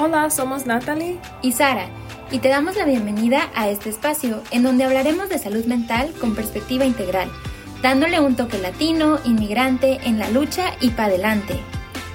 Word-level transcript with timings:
Hola, 0.00 0.30
somos 0.30 0.64
Natalie 0.64 1.18
y 1.42 1.50
Sara 1.50 1.88
y 2.30 2.38
te 2.38 2.48
damos 2.48 2.76
la 2.76 2.84
bienvenida 2.84 3.50
a 3.56 3.68
este 3.68 3.88
espacio 3.90 4.44
en 4.52 4.62
donde 4.62 4.84
hablaremos 4.84 5.28
de 5.28 5.40
salud 5.40 5.64
mental 5.64 6.12
con 6.20 6.36
perspectiva 6.36 6.84
integral, 6.84 7.28
dándole 7.82 8.20
un 8.20 8.36
toque 8.36 8.58
latino, 8.58 9.18
inmigrante, 9.24 9.98
en 10.04 10.20
la 10.20 10.30
lucha 10.30 10.76
y 10.80 10.90
para 10.90 11.08
adelante. 11.08 11.60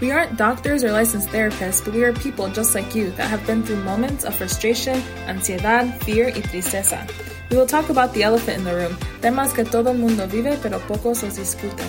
We 0.02 0.14
aren't 0.14 0.38
doctors 0.38 0.86
or 0.86 0.94
licensed 0.94 1.30
therapists, 1.34 1.84
but 1.84 1.94
we 1.94 2.06
are 2.06 2.14
people 2.14 2.48
just 2.48 2.74
like 2.74 2.96
you 2.98 3.12
that 3.18 3.28
have 3.30 3.46
been 3.46 3.64
through 3.64 3.84
moments 3.84 4.24
of 4.24 4.34
frustration, 4.34 5.04
ansiedad, 5.28 5.94
fear 6.06 6.30
y 6.30 6.40
tristeza. 6.40 7.06
We 7.52 7.58
will 7.58 7.68
talk 7.68 7.90
about 7.90 8.14
the 8.14 8.24
elephant 8.24 8.60
in 8.60 8.64
the 8.64 8.76
room, 8.76 8.98
temas 9.22 9.52
que 9.52 9.66
todo 9.66 9.92
el 9.92 9.98
mundo 9.98 10.26
vive 10.28 10.58
pero 10.64 10.80
pocos 10.88 11.22
los 11.22 11.36
discuten. 11.36 11.88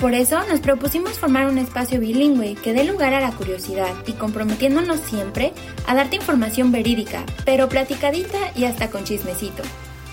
Por 0.00 0.14
eso 0.14 0.38
nos 0.48 0.60
propusimos 0.60 1.18
formar 1.18 1.48
un 1.48 1.58
espacio 1.58 1.98
bilingüe 1.98 2.54
que 2.54 2.72
dé 2.72 2.84
lugar 2.84 3.14
a 3.14 3.20
la 3.20 3.32
curiosidad 3.32 3.92
y 4.06 4.12
comprometiéndonos 4.12 5.00
siempre 5.00 5.52
a 5.88 5.94
darte 5.96 6.14
información 6.14 6.70
verídica, 6.70 7.24
pero 7.44 7.68
platicadita 7.68 8.38
y 8.54 8.64
hasta 8.64 8.90
con 8.90 9.02
chismecito. 9.02 9.64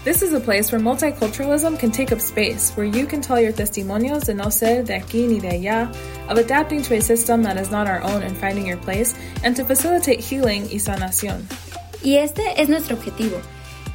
This 0.04 0.24
is 0.24 0.34
a 0.34 0.40
place 0.40 0.72
where 0.72 0.84
multiculturalism 0.84 1.78
can 1.78 1.92
take 1.92 2.12
up 2.12 2.20
space, 2.20 2.74
where 2.76 2.90
you 2.90 3.06
can 3.06 3.22
tell 3.22 3.40
your 3.40 3.54
testimonios 3.54 4.26
de 4.26 4.34
no 4.34 4.50
ser 4.50 4.84
de 4.84 4.96
aquí 4.96 5.28
ni 5.28 5.40
de 5.40 5.50
allá, 5.50 5.92
of 6.30 6.40
adapting 6.40 6.82
to 6.82 6.96
a 6.96 7.02
system 7.02 7.44
that 7.44 7.58
is 7.58 7.70
not 7.70 7.88
our 7.88 8.02
own 8.02 8.24
and 8.24 8.36
finding 8.38 8.66
your 8.66 8.78
place, 8.78 9.14
and 9.44 9.56
to 9.56 9.64
facilitate 9.64 10.20
healing 10.20 10.68
y 10.72 10.80
sanación. 10.80 11.48
Y 12.04 12.18
este 12.18 12.42
es 12.60 12.70
nuestro 12.70 12.96
objetivo. 12.96 13.38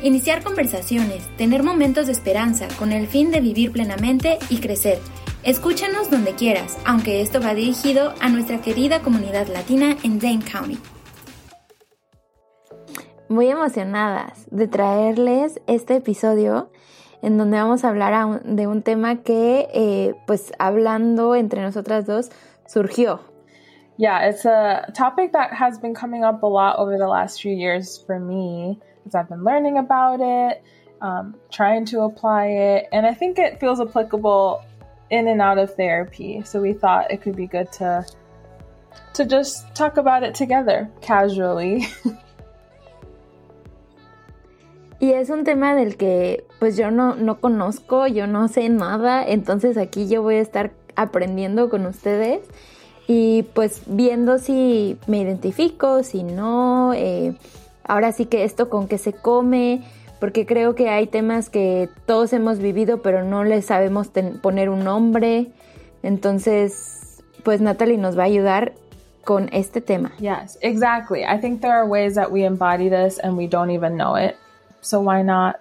Iniciar 0.03 0.43
conversaciones, 0.43 1.25
tener 1.37 1.63
momentos 1.63 2.07
de 2.07 2.13
esperanza 2.13 2.69
con 2.79 2.93
el 2.93 3.07
fin 3.09 3.31
de 3.31 3.41
vivir 3.41 3.71
plenamente 3.71 4.39
y 4.49 4.59
crecer 4.59 4.99
Escúchanos 5.43 6.11
donde 6.11 6.35
quieras, 6.35 6.77
aunque 6.85 7.23
esto 7.23 7.41
va 7.41 7.55
dirigido 7.55 8.13
a 8.21 8.29
nuestra 8.29 8.61
querida 8.61 9.01
comunidad 9.01 9.47
latina 9.47 9.97
en 10.05 10.19
Dane 10.19 10.45
County. 10.45 10.79
Muy 13.31 13.49
emocionadas 13.49 14.47
de 14.51 14.69
traerles 14.69 15.59
este 15.67 15.97
episodio 15.97 16.71
en 17.23 17.39
donde 17.39 17.57
vamos 17.57 17.85
a 17.85 17.89
hablar 17.89 18.43
de 18.43 18.67
un 18.67 18.83
tema 18.83 19.23
que, 19.23 19.67
eh, 19.73 20.15
pues 20.27 20.53
hablando 20.59 21.35
entre 21.35 21.63
nosotras 21.63 22.05
dos, 22.05 22.31
surgió. 22.67 23.21
Yeah, 23.97 24.29
it's 24.29 24.45
a 24.45 24.93
topic 24.95 25.33
that 25.33 25.55
has 25.55 25.81
been 25.81 25.95
coming 25.95 26.23
up 26.23 26.43
a 26.43 26.47
lot 26.47 26.77
over 26.79 26.99
the 26.99 27.09
last 27.09 27.41
few 27.41 27.55
years 27.55 28.05
for 28.07 28.21
me 28.21 28.79
as 29.07 29.15
I've 29.15 29.31
been 29.31 29.43
learning 29.43 29.79
about 29.79 30.21
it, 30.21 30.63
um, 31.01 31.35
trying 31.51 31.87
to 31.87 32.03
apply 32.03 32.49
it, 32.49 32.89
and 32.93 33.07
I 33.07 33.15
think 33.15 33.39
it 33.39 33.59
feels 33.59 33.81
applicable 33.81 34.61
in 35.11 35.29
and 35.29 35.41
out 35.41 35.59
of 35.59 35.75
therapy. 35.75 36.43
So 36.45 36.61
we 36.61 36.73
thought 36.73 37.11
it 37.11 37.23
could 37.23 37.37
be 37.37 37.47
good 37.47 37.71
to 37.73 38.05
to 39.15 39.25
just 39.25 39.75
talk 39.75 39.97
about 39.97 40.23
it 40.23 40.35
together 40.35 40.89
casually. 41.01 41.87
Y 45.03 45.15
es 45.15 45.31
un 45.31 45.45
tema 45.45 45.75
del 45.75 45.97
que 45.97 46.45
pues 46.59 46.77
yo 46.77 46.91
no, 46.91 47.15
no 47.15 47.41
conozco, 47.41 48.07
yo 48.07 48.27
no 48.27 48.49
sé 48.49 48.69
nada, 48.69 49.27
entonces 49.27 49.79
aquí 49.79 50.09
yo 50.09 50.21
voy 50.21 50.35
a 50.35 50.41
estar 50.43 50.73
aprendiendo 50.95 51.71
con 51.71 51.87
ustedes 51.87 52.41
y 53.09 53.45
pues 53.55 53.81
viendo 53.87 54.39
si 54.39 54.99
me 55.07 55.23
identifico, 55.23 56.03
si 56.03 56.23
no, 56.23 56.93
eh, 56.93 57.35
ahora 57.83 58.13
sí 58.13 58.27
que 58.27 58.45
esto 58.45 58.69
con 58.69 58.89
qué 58.89 58.99
se 58.99 59.15
come, 59.15 59.85
porque 60.21 60.47
creo 60.47 60.75
que 60.75 60.91
hay 60.91 61.07
temas 61.07 61.49
que 61.49 61.89
todos 62.07 62.33
hemos 62.33 62.59
vivido 62.59 63.03
pero 63.03 63.25
no 63.25 63.43
les 63.43 63.67
sabemos 63.67 64.11
poner 64.43 64.69
un 64.69 64.85
nombre. 64.85 65.51
Entonces, 66.03 67.23
pues 67.43 67.61
Natalie 67.61 67.99
nos 67.99 68.17
va 68.17 68.23
a 68.23 68.27
ayudar 68.27 68.75
con 69.25 69.49
este 69.53 69.81
tema. 69.81 70.13
Yes, 70.19 70.59
exactly. 70.63 71.25
I 71.25 71.39
think 71.41 71.61
there 71.63 71.73
are 71.73 71.87
ways 71.87 72.15
that 72.15 72.31
we 72.31 72.45
embody 72.45 72.89
this 72.89 73.19
and 73.19 73.37
we 73.37 73.47
don't 73.47 73.71
even 73.71 73.97
know 73.97 74.15
it. 74.15 74.37
So 74.83 75.01
why 75.01 75.23
not 75.23 75.61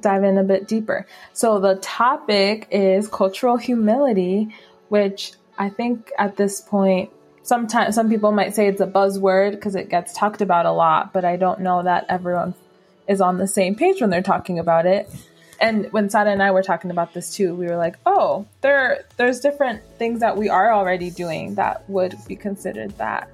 dive 0.00 0.24
in 0.24 0.38
a 0.38 0.44
bit 0.44 0.68
deeper? 0.68 1.06
So 1.32 1.58
the 1.58 1.76
topic 1.76 2.68
is 2.70 3.08
cultural 3.08 3.56
humility, 3.56 4.54
which 4.88 5.32
I 5.58 5.70
think 5.70 6.12
at 6.18 6.36
this 6.36 6.60
point 6.60 7.10
sometimes 7.42 7.94
some 7.94 8.08
people 8.08 8.32
might 8.32 8.54
say 8.54 8.68
it's 8.68 8.80
a 8.80 8.86
buzzword 8.86 9.52
because 9.52 9.74
it 9.74 9.88
gets 9.88 10.12
talked 10.12 10.42
about 10.42 10.66
a 10.66 10.72
lot, 10.72 11.12
but 11.12 11.24
I 11.24 11.36
don't 11.36 11.60
know 11.60 11.82
that 11.82 12.06
everyone 12.08 12.54
is 13.08 13.20
on 13.20 13.38
the 13.38 13.46
same 13.46 13.74
page 13.74 14.00
when 14.00 14.10
they're 14.10 14.22
talking 14.22 14.58
about 14.58 14.86
it. 14.86 15.10
And 15.60 15.90
when 15.92 16.10
Sada 16.10 16.30
and 16.30 16.42
I 16.42 16.50
were 16.50 16.62
talking 16.62 16.90
about 16.90 17.14
this 17.14 17.34
too, 17.34 17.54
we 17.54 17.66
were 17.66 17.76
like, 17.76 17.96
"Oh, 18.04 18.46
there 18.60 19.04
there's 19.16 19.40
different 19.40 19.82
things 19.98 20.20
that 20.20 20.36
we 20.36 20.48
are 20.48 20.72
already 20.72 21.10
doing 21.10 21.54
that 21.54 21.88
would 21.88 22.14
be 22.26 22.36
considered 22.36 22.90
that." 22.98 23.30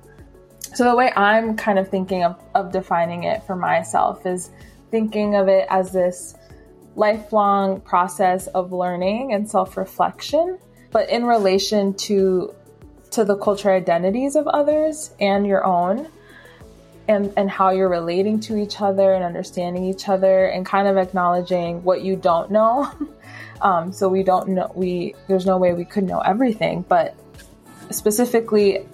So 0.74 0.84
the 0.84 0.96
way 0.96 1.12
I'm 1.16 1.56
kind 1.56 1.78
of 1.78 1.88
thinking 1.88 2.24
of, 2.24 2.36
of 2.54 2.72
defining 2.72 3.24
it 3.24 3.42
for 3.42 3.56
myself 3.56 4.24
is 4.24 4.50
thinking 4.90 5.34
of 5.34 5.48
it 5.48 5.66
as 5.68 5.92
this 5.92 6.34
lifelong 6.94 7.80
process 7.80 8.46
of 8.48 8.72
learning 8.72 9.32
and 9.32 9.50
self-reflection, 9.50 10.58
but 10.90 11.08
in 11.10 11.24
relation 11.24 11.94
to 11.94 12.54
to 13.10 13.24
the 13.24 13.36
cultural 13.36 13.76
identities 13.76 14.36
of 14.36 14.46
others 14.46 15.10
and 15.20 15.46
your 15.46 15.64
own 15.64 16.08
and 17.12 17.32
and 17.36 17.50
how 17.50 17.70
you're 17.70 17.88
relating 17.88 18.40
to 18.40 18.56
each 18.56 18.80
other 18.80 19.12
and 19.12 19.24
understanding 19.24 19.84
each 19.84 20.08
other 20.08 20.46
and 20.46 20.66
kind 20.66 20.88
of 20.88 20.96
acknowledging 20.96 21.82
what 21.84 22.02
you 22.02 22.16
don't 22.16 22.50
know. 22.50 22.90
Um, 23.62 23.92
so 23.92 24.08
we 24.08 24.24
don't 24.24 24.48
know 24.48 24.72
we 24.74 25.14
there's 25.28 25.46
no 25.46 25.56
way 25.56 25.72
we 25.72 25.84
could 25.84 26.02
know 26.02 26.18
everything 26.18 26.84
but 26.88 27.14
specifically 27.92 28.84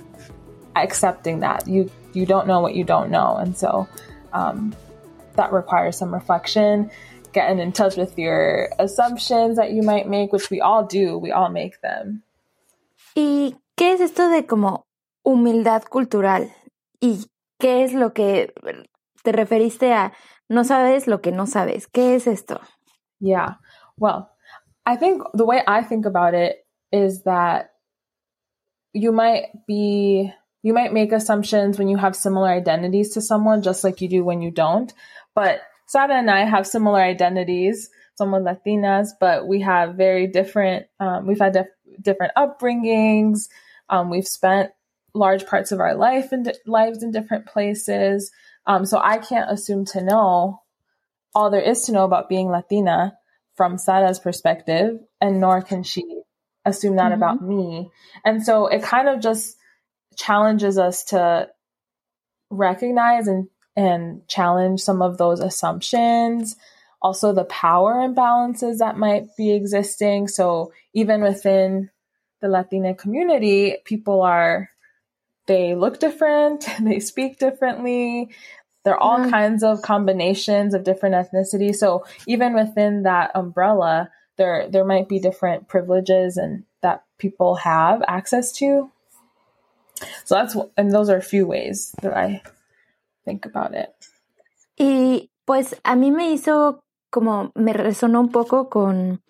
accepting 0.77 1.41
that 1.41 1.67
you 1.67 1.91
you 2.13 2.27
don't 2.27 2.47
know 2.47 2.61
what 2.61 2.75
you 2.75 2.85
don't 2.85 3.11
know. 3.11 3.37
And 3.37 3.57
so 3.57 3.89
um, 4.33 4.75
that 5.37 5.53
requires 5.53 5.97
some 5.97 6.13
reflection 6.13 6.91
getting 7.33 7.59
in 7.59 7.73
touch 7.73 7.97
with 7.97 8.19
your 8.19 8.71
assumptions 8.79 9.57
that 9.57 9.73
you 9.73 9.83
might 9.83 10.09
make 10.09 10.33
which 10.33 10.51
we 10.51 10.61
all 10.61 10.85
do. 10.85 11.19
We 11.19 11.31
all 11.31 11.51
make 11.51 11.81
them. 11.81 12.23
Y 13.15 13.55
qué 13.77 13.95
es 13.95 14.01
esto 14.01 14.29
de 14.31 14.45
como 14.45 14.87
humildad 15.25 15.85
cultural? 15.89 16.53
Y 17.01 17.25
¿Qué 17.59 17.85
es 17.85 17.93
lo 17.93 18.13
que 18.13 18.53
te 19.23 19.33
referiste 19.33 19.93
a 19.93 20.13
no 20.49 20.65
sabes 20.65 21.07
lo 21.07 21.21
que 21.21 21.33
no 21.33 21.47
sabes? 21.47 21.87
¿Qué 21.87 22.15
es 22.15 22.27
esto? 22.27 22.61
Yeah. 23.21 23.57
Well, 23.97 24.31
I 24.87 24.97
think 24.97 25.23
the 25.35 25.45
way 25.45 25.63
I 25.67 25.83
think 25.83 26.07
about 26.07 26.35
it 26.35 26.57
is 26.93 27.25
that 27.25 27.71
you 28.93 29.13
might 29.13 29.47
be 29.67 30.33
you 30.63 30.73
might 30.73 30.93
make 30.93 31.13
assumptions 31.13 31.79
when 31.79 31.89
you 31.89 31.97
have 31.97 32.17
similar 32.17 32.49
identities 32.49 33.11
to 33.15 33.21
someone 33.21 33.63
just 33.63 33.85
like 33.85 34.01
you 34.01 34.09
do 34.09 34.25
when 34.25 34.43
you 34.43 34.51
don't. 34.51 34.93
But 35.35 35.61
Sada 35.87 36.15
and 36.15 36.31
I 36.31 36.45
have 36.45 36.67
similar 36.67 37.01
identities, 37.01 37.91
somewhat 38.15 38.43
Latinas, 38.43 39.09
but 39.21 39.47
we 39.47 39.61
have 39.63 39.95
very 39.95 40.27
different, 40.27 40.87
um, 41.01 41.27
we've 41.27 41.39
had 41.39 41.55
dif- 41.55 42.03
different 42.03 42.33
upbringings. 42.37 43.49
Um, 43.89 44.11
we've 44.11 44.27
spent 44.27 44.71
large 45.15 45.47
parts 45.47 45.73
of 45.73 45.81
our 45.81 45.95
life 45.95 46.33
and 46.33 46.53
lives 46.67 47.03
in 47.03 47.11
different 47.11 47.47
places. 47.47 48.31
Um, 48.67 48.85
so 48.85 49.01
I 49.03 49.19
can't 49.19 49.51
assume 49.51 49.85
to 49.87 50.03
know 50.03 50.61
all 51.35 51.51
there 51.51 51.61
is 51.61 51.83
to 51.83 51.93
know 51.93 52.05
about 52.05 52.29
being 52.29 52.49
Latina 52.49 53.17
from 53.55 53.79
Sara's 53.79 54.19
perspective, 54.19 54.99
and 55.21 55.41
nor 55.41 55.63
can 55.63 55.83
she 55.83 56.23
assume 56.65 56.97
that 56.97 57.13
mm-hmm. 57.13 57.15
about 57.15 57.43
me. 57.43 57.91
And 58.25 58.45
so 58.45 58.67
it 58.67 58.83
kind 58.83 59.09
of 59.09 59.21
just 59.21 59.57
challenges 60.17 60.79
us 60.79 61.05
to 61.05 61.49
recognize 62.51 63.29
and 63.29 63.49
and 63.77 64.27
challenge 64.27 64.81
some 64.81 65.03
of 65.03 65.19
those 65.19 65.41
assumptions 65.41 66.57
also 67.01 67.33
the 67.33 67.45
power 67.45 67.95
imbalances 67.97 68.79
that 68.79 68.97
might 68.97 69.25
be 69.37 69.53
existing 69.53 70.27
so 70.27 70.73
even 70.95 71.23
within 71.23 71.91
the 72.41 72.49
latina 72.49 72.95
community 72.95 73.77
people 73.85 74.23
are 74.23 74.71
they 75.49 75.75
look 75.75 75.99
different, 75.99 76.69
they 76.81 77.01
speak 77.01 77.39
differently. 77.39 78.29
There 78.85 78.95
are 78.95 79.01
all 79.01 79.29
kinds 79.29 79.65
of 79.65 79.83
combinations 79.83 80.73
of 80.73 80.85
different 80.85 81.17
ethnicities. 81.17 81.77
So 81.77 82.05
even 82.27 82.55
within 82.55 83.03
that 83.03 83.33
umbrella, 83.35 84.11
there 84.37 84.69
there 84.71 84.85
might 84.85 85.09
be 85.09 85.19
different 85.19 85.67
privileges 85.67 86.37
and 86.37 86.65
that 86.81 87.03
people 87.19 87.57
have 87.57 88.03
access 88.07 88.53
to. 88.53 88.91
So 90.25 90.37
that's 90.37 90.57
and 90.77 90.93
those 90.93 91.11
are 91.11 91.17
a 91.17 91.23
few 91.23 91.47
ways 91.47 91.93
that 92.03 92.17
I 92.17 92.41
think 93.25 93.45
about 93.45 93.75
it. 93.75 93.93
Y 94.79 95.31
pues 95.45 95.75
a 95.85 95.97
mí 95.97 96.13
me 96.13 96.33
hizo 96.33 96.85
como 97.11 97.51
me 97.57 97.73
resonó 97.73 98.21
un 98.21 98.31
poco 98.31 98.69
con 98.69 99.23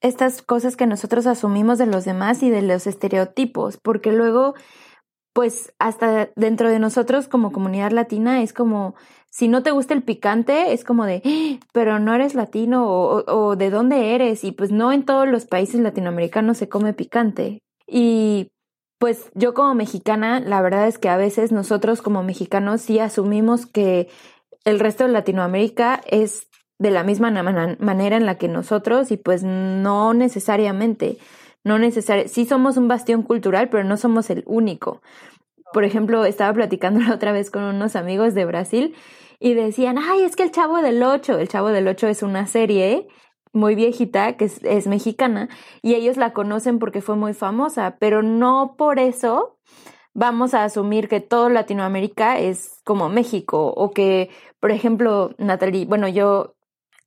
estas 0.00 0.42
cosas 0.42 0.76
que 0.76 0.86
nosotros 0.86 1.26
asumimos 1.26 1.78
de 1.78 1.86
los 1.86 2.04
demás 2.04 2.42
y 2.42 2.50
de 2.50 2.62
los 2.62 2.88
estereotipos, 2.88 3.76
porque 3.76 4.10
luego 4.10 4.54
pues 5.32 5.72
hasta 5.78 6.30
dentro 6.36 6.68
de 6.68 6.78
nosotros 6.78 7.28
como 7.28 7.52
comunidad 7.52 7.90
latina 7.90 8.42
es 8.42 8.52
como, 8.52 8.94
si 9.30 9.48
no 9.48 9.62
te 9.62 9.70
gusta 9.70 9.94
el 9.94 10.02
picante, 10.02 10.72
es 10.72 10.84
como 10.84 11.06
de, 11.06 11.22
¡Ah! 11.24 11.66
pero 11.72 11.98
no 11.98 12.14
eres 12.14 12.34
latino 12.34 12.86
o, 12.86 13.24
o, 13.26 13.56
de 13.56 13.70
dónde 13.70 14.14
eres. 14.14 14.44
Y 14.44 14.52
pues 14.52 14.70
no 14.70 14.92
en 14.92 15.04
todos 15.04 15.26
los 15.28 15.46
países 15.46 15.80
latinoamericanos 15.80 16.58
se 16.58 16.68
come 16.68 16.92
picante. 16.92 17.60
Y 17.86 18.50
pues 18.98 19.30
yo 19.34 19.52
como 19.52 19.74
mexicana, 19.74 20.38
la 20.38 20.60
verdad 20.62 20.86
es 20.86 20.98
que 20.98 21.08
a 21.08 21.16
veces 21.16 21.50
nosotros 21.50 22.02
como 22.02 22.22
mexicanos 22.22 22.82
sí 22.82 23.00
asumimos 23.00 23.66
que 23.66 24.08
el 24.64 24.78
resto 24.78 25.04
de 25.04 25.10
Latinoamérica 25.10 26.00
es 26.06 26.46
de 26.78 26.90
la 26.90 27.04
misma 27.04 27.30
manera 27.30 28.16
en 28.16 28.26
la 28.26 28.38
que 28.38 28.48
nosotros 28.48 29.10
y 29.10 29.16
pues 29.16 29.42
no 29.42 30.14
necesariamente, 30.14 31.18
no 31.64 31.78
necesariamente, 31.78 32.32
sí 32.32 32.46
somos 32.46 32.76
un 32.76 32.88
bastión 32.88 33.22
cultural, 33.22 33.68
pero 33.68 33.84
no 33.84 33.96
somos 33.96 34.30
el 34.30 34.42
único. 34.46 35.02
Por 35.72 35.84
ejemplo, 35.84 36.24
estaba 36.24 36.52
platicando 36.52 37.00
la 37.06 37.14
otra 37.14 37.32
vez 37.32 37.50
con 37.50 37.62
unos 37.62 37.96
amigos 37.96 38.34
de 38.34 38.44
Brasil 38.44 38.94
y 39.40 39.54
decían, 39.54 39.98
ay, 39.98 40.22
es 40.22 40.36
que 40.36 40.44
el 40.44 40.52
Chavo 40.52 40.82
del 40.82 41.02
Ocho, 41.02 41.38
el 41.38 41.48
Chavo 41.48 41.68
del 41.68 41.88
Ocho 41.88 42.08
es 42.08 42.22
una 42.22 42.46
serie 42.46 43.08
muy 43.52 43.74
viejita 43.74 44.36
que 44.36 44.46
es, 44.46 44.62
es 44.64 44.86
mexicana 44.86 45.48
y 45.82 45.94
ellos 45.94 46.16
la 46.16 46.32
conocen 46.32 46.78
porque 46.78 47.02
fue 47.02 47.16
muy 47.16 47.34
famosa, 47.34 47.96
pero 47.98 48.22
no 48.22 48.76
por 48.78 48.98
eso 48.98 49.58
vamos 50.14 50.54
a 50.54 50.64
asumir 50.64 51.08
que 51.08 51.20
todo 51.20 51.48
Latinoamérica 51.48 52.38
es 52.38 52.80
como 52.84 53.08
México 53.08 53.72
o 53.76 53.90
que, 53.90 54.30
por 54.60 54.70
ejemplo, 54.70 55.34
Natalie, 55.38 55.86
bueno, 55.86 56.08
yo 56.08 56.54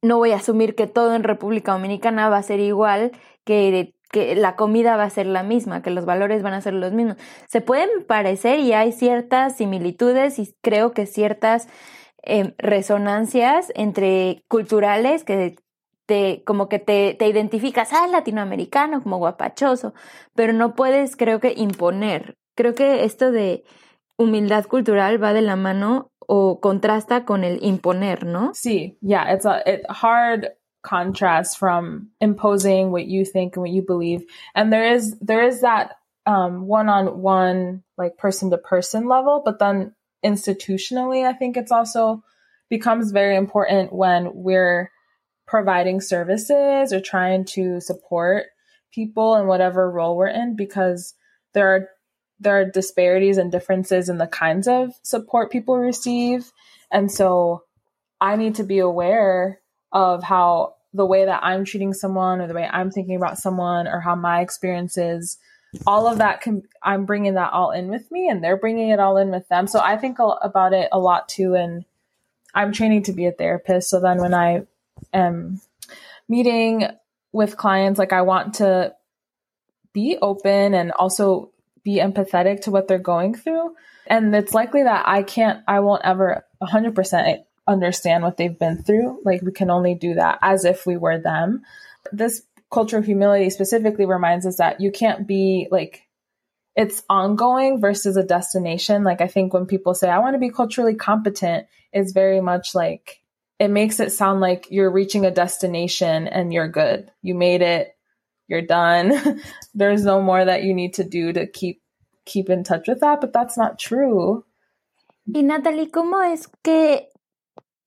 no 0.01 0.17
voy 0.17 0.31
a 0.31 0.37
asumir 0.37 0.75
que 0.75 0.87
todo 0.87 1.15
en 1.15 1.23
República 1.23 1.73
Dominicana 1.73 2.29
va 2.29 2.37
a 2.37 2.43
ser 2.43 2.59
igual, 2.59 3.11
que, 3.43 3.94
que 4.11 4.35
la 4.35 4.55
comida 4.55 4.97
va 4.97 5.03
a 5.03 5.09
ser 5.09 5.25
la 5.25 5.43
misma, 5.43 5.81
que 5.81 5.89
los 5.89 6.05
valores 6.05 6.43
van 6.43 6.53
a 6.53 6.61
ser 6.61 6.73
los 6.73 6.93
mismos. 6.93 7.17
Se 7.47 7.61
pueden 7.61 7.89
parecer 8.07 8.59
y 8.59 8.73
hay 8.73 8.91
ciertas 8.91 9.57
similitudes 9.57 10.39
y 10.39 10.55
creo 10.61 10.93
que 10.93 11.05
ciertas 11.05 11.67
em, 12.23 12.53
resonancias 12.57 13.71
entre 13.75 14.43
culturales 14.47 15.23
que 15.23 15.55
te, 16.05 16.43
como 16.45 16.69
que 16.69 16.79
te, 16.79 17.15
te 17.15 17.27
identificas, 17.27 17.91
ah, 17.93 18.07
latinoamericano, 18.07 19.01
como 19.01 19.17
guapachoso, 19.17 19.93
pero 20.33 20.53
no 20.53 20.75
puedes, 20.75 21.15
creo 21.15 21.39
que, 21.39 21.53
imponer. 21.55 22.37
Creo 22.55 22.75
que 22.75 23.03
esto 23.03 23.31
de 23.31 23.63
humildad 24.17 24.65
cultural 24.65 25.21
va 25.21 25.33
de 25.33 25.41
la 25.41 25.55
mano 25.55 26.11
o 26.19 26.59
contrasta 26.59 27.25
con 27.25 27.43
el 27.43 27.63
imponer, 27.63 28.25
¿no? 28.25 28.51
Sí, 28.53 28.97
yeah, 29.01 29.33
it's 29.33 29.45
a 29.45 29.61
hard 29.89 30.47
contrast 30.85 31.57
from 31.57 32.09
imposing 32.21 32.91
what 32.91 33.07
you 33.07 33.25
think 33.25 33.55
and 33.55 33.61
what 33.61 33.71
you 33.71 33.81
believe. 33.81 34.23
And 34.53 34.71
there 34.71 34.93
is 34.93 35.17
there 35.19 35.43
is 35.43 35.61
that 35.61 35.97
um, 36.25 36.67
one-on-one 36.67 37.83
like 37.97 38.17
person 38.17 38.51
to 38.51 38.57
person 38.57 39.07
level, 39.07 39.41
but 39.43 39.59
then 39.59 39.93
institutionally, 40.23 41.25
I 41.25 41.33
think 41.33 41.57
it's 41.57 41.71
also 41.71 42.23
becomes 42.69 43.11
very 43.11 43.35
important 43.35 43.93
when 43.93 44.31
we're 44.33 44.91
providing 45.47 46.01
services 46.01 46.93
or 46.93 46.99
trying 46.99 47.45
to 47.45 47.79
support 47.79 48.45
people 48.91 49.35
in 49.35 49.45
whatever 49.47 49.89
role 49.91 50.17
we're 50.17 50.27
in 50.27 50.55
because 50.55 51.13
there 51.53 51.75
are 51.75 51.89
there 52.39 52.59
are 52.59 52.65
disparities 52.65 53.37
and 53.37 53.51
differences 53.51 54.09
in 54.09 54.17
the 54.17 54.27
kinds 54.27 54.67
of 54.67 54.91
support 55.03 55.51
people 55.51 55.77
receive. 55.77 56.51
And 56.91 57.09
so 57.09 57.63
I 58.19 58.35
need 58.35 58.55
to 58.55 58.63
be 58.63 58.79
aware 58.79 59.61
of 59.91 60.23
how 60.23 60.74
the 60.95 61.05
way 61.05 61.25
that 61.25 61.43
I'm 61.43 61.65
treating 61.65 61.93
someone 61.93 62.39
or 62.39 62.47
the 62.47 62.53
way 62.53 62.67
I'm 62.71 62.89
thinking 62.89 63.17
about 63.17 63.37
someone 63.37 63.85
or 63.87 63.99
how 63.99 64.15
my 64.15 64.39
experience 64.39 64.97
is, 64.97 65.37
all 65.85 66.07
of 66.07 66.19
that 66.19 66.39
can, 66.39 66.63
I'm 66.81 67.05
bringing 67.05 67.33
that 67.33 67.51
all 67.51 67.71
in 67.71 67.89
with 67.89 68.09
me 68.11 68.29
and 68.29 68.41
they're 68.41 68.55
bringing 68.55 68.89
it 68.89 68.99
all 68.99 69.17
in 69.17 69.29
with 69.29 69.47
them. 69.49 69.67
So 69.67 69.81
I 69.81 69.97
think 69.97 70.17
about 70.19 70.71
it 70.71 70.87
a 70.93 70.99
lot 70.99 71.27
too. 71.27 71.53
And 71.53 71.83
I'm 72.53 72.71
training 72.71 73.03
to 73.03 73.13
be 73.13 73.25
a 73.25 73.33
therapist. 73.33 73.89
So 73.89 73.99
then 73.99 74.19
when 74.19 74.33
I 74.33 74.61
am 75.11 75.59
meeting 76.29 76.87
with 77.33 77.57
clients, 77.57 77.99
like 77.99 78.13
I 78.13 78.21
want 78.21 78.55
to 78.55 78.95
be 79.91 80.17
open 80.21 80.73
and 80.73 80.93
also 80.93 81.51
be 81.83 81.97
empathetic 81.97 82.61
to 82.61 82.71
what 82.71 82.87
they're 82.87 82.99
going 82.99 83.35
through. 83.35 83.75
And 84.07 84.33
it's 84.33 84.53
likely 84.53 84.83
that 84.83 85.05
I 85.05 85.23
can't, 85.23 85.61
I 85.67 85.81
won't 85.81 86.05
ever 86.05 86.45
100% 86.63 87.43
understand 87.67 88.23
what 88.23 88.37
they've 88.37 88.57
been 88.57 88.83
through. 88.83 89.21
Like 89.23 89.41
we 89.41 89.51
can 89.51 89.69
only 89.69 89.95
do 89.95 90.15
that 90.15 90.39
as 90.41 90.65
if 90.65 90.85
we 90.85 90.97
were 90.97 91.19
them. 91.19 91.63
This 92.11 92.43
culture 92.71 92.97
of 92.97 93.05
humility 93.05 93.49
specifically 93.49 94.05
reminds 94.05 94.45
us 94.45 94.57
that 94.57 94.81
you 94.81 94.91
can't 94.91 95.27
be 95.27 95.67
like, 95.71 96.03
it's 96.75 97.03
ongoing 97.09 97.79
versus 97.79 98.17
a 98.17 98.23
destination. 98.23 99.03
Like 99.03 99.21
I 99.21 99.27
think 99.27 99.53
when 99.53 99.65
people 99.65 99.93
say, 99.93 100.09
I 100.09 100.19
want 100.19 100.35
to 100.35 100.39
be 100.39 100.49
culturally 100.49 100.95
competent, 100.95 101.67
it's 101.93 102.11
very 102.11 102.41
much 102.41 102.75
like, 102.75 103.21
it 103.59 103.69
makes 103.69 104.01
it 104.01 104.11
sound 104.11 104.41
like 104.41 104.67
you're 104.69 104.91
reaching 104.91 105.25
a 105.25 105.31
destination 105.31 106.27
and 106.27 106.51
you're 106.51 106.67
good. 106.67 107.09
You 107.21 107.35
made 107.35 107.61
it 107.61 107.95
you're 108.47 108.61
done. 108.61 109.41
There's 109.73 110.03
no 110.03 110.21
more 110.21 110.43
that 110.43 110.63
you 110.63 110.73
need 110.73 110.95
to 110.95 111.03
do 111.03 111.33
to 111.33 111.47
keep 111.47 111.81
keep 112.25 112.49
in 112.49 112.63
touch 112.63 112.87
with 112.87 113.01
that, 113.01 113.21
but 113.21 113.33
that's 113.33 113.57
not 113.57 113.77
true. 113.77 114.43
Y 115.27 115.41
Natalie, 115.41 115.89
¿cómo 115.89 116.21
es 116.31 116.47
que 116.63 117.07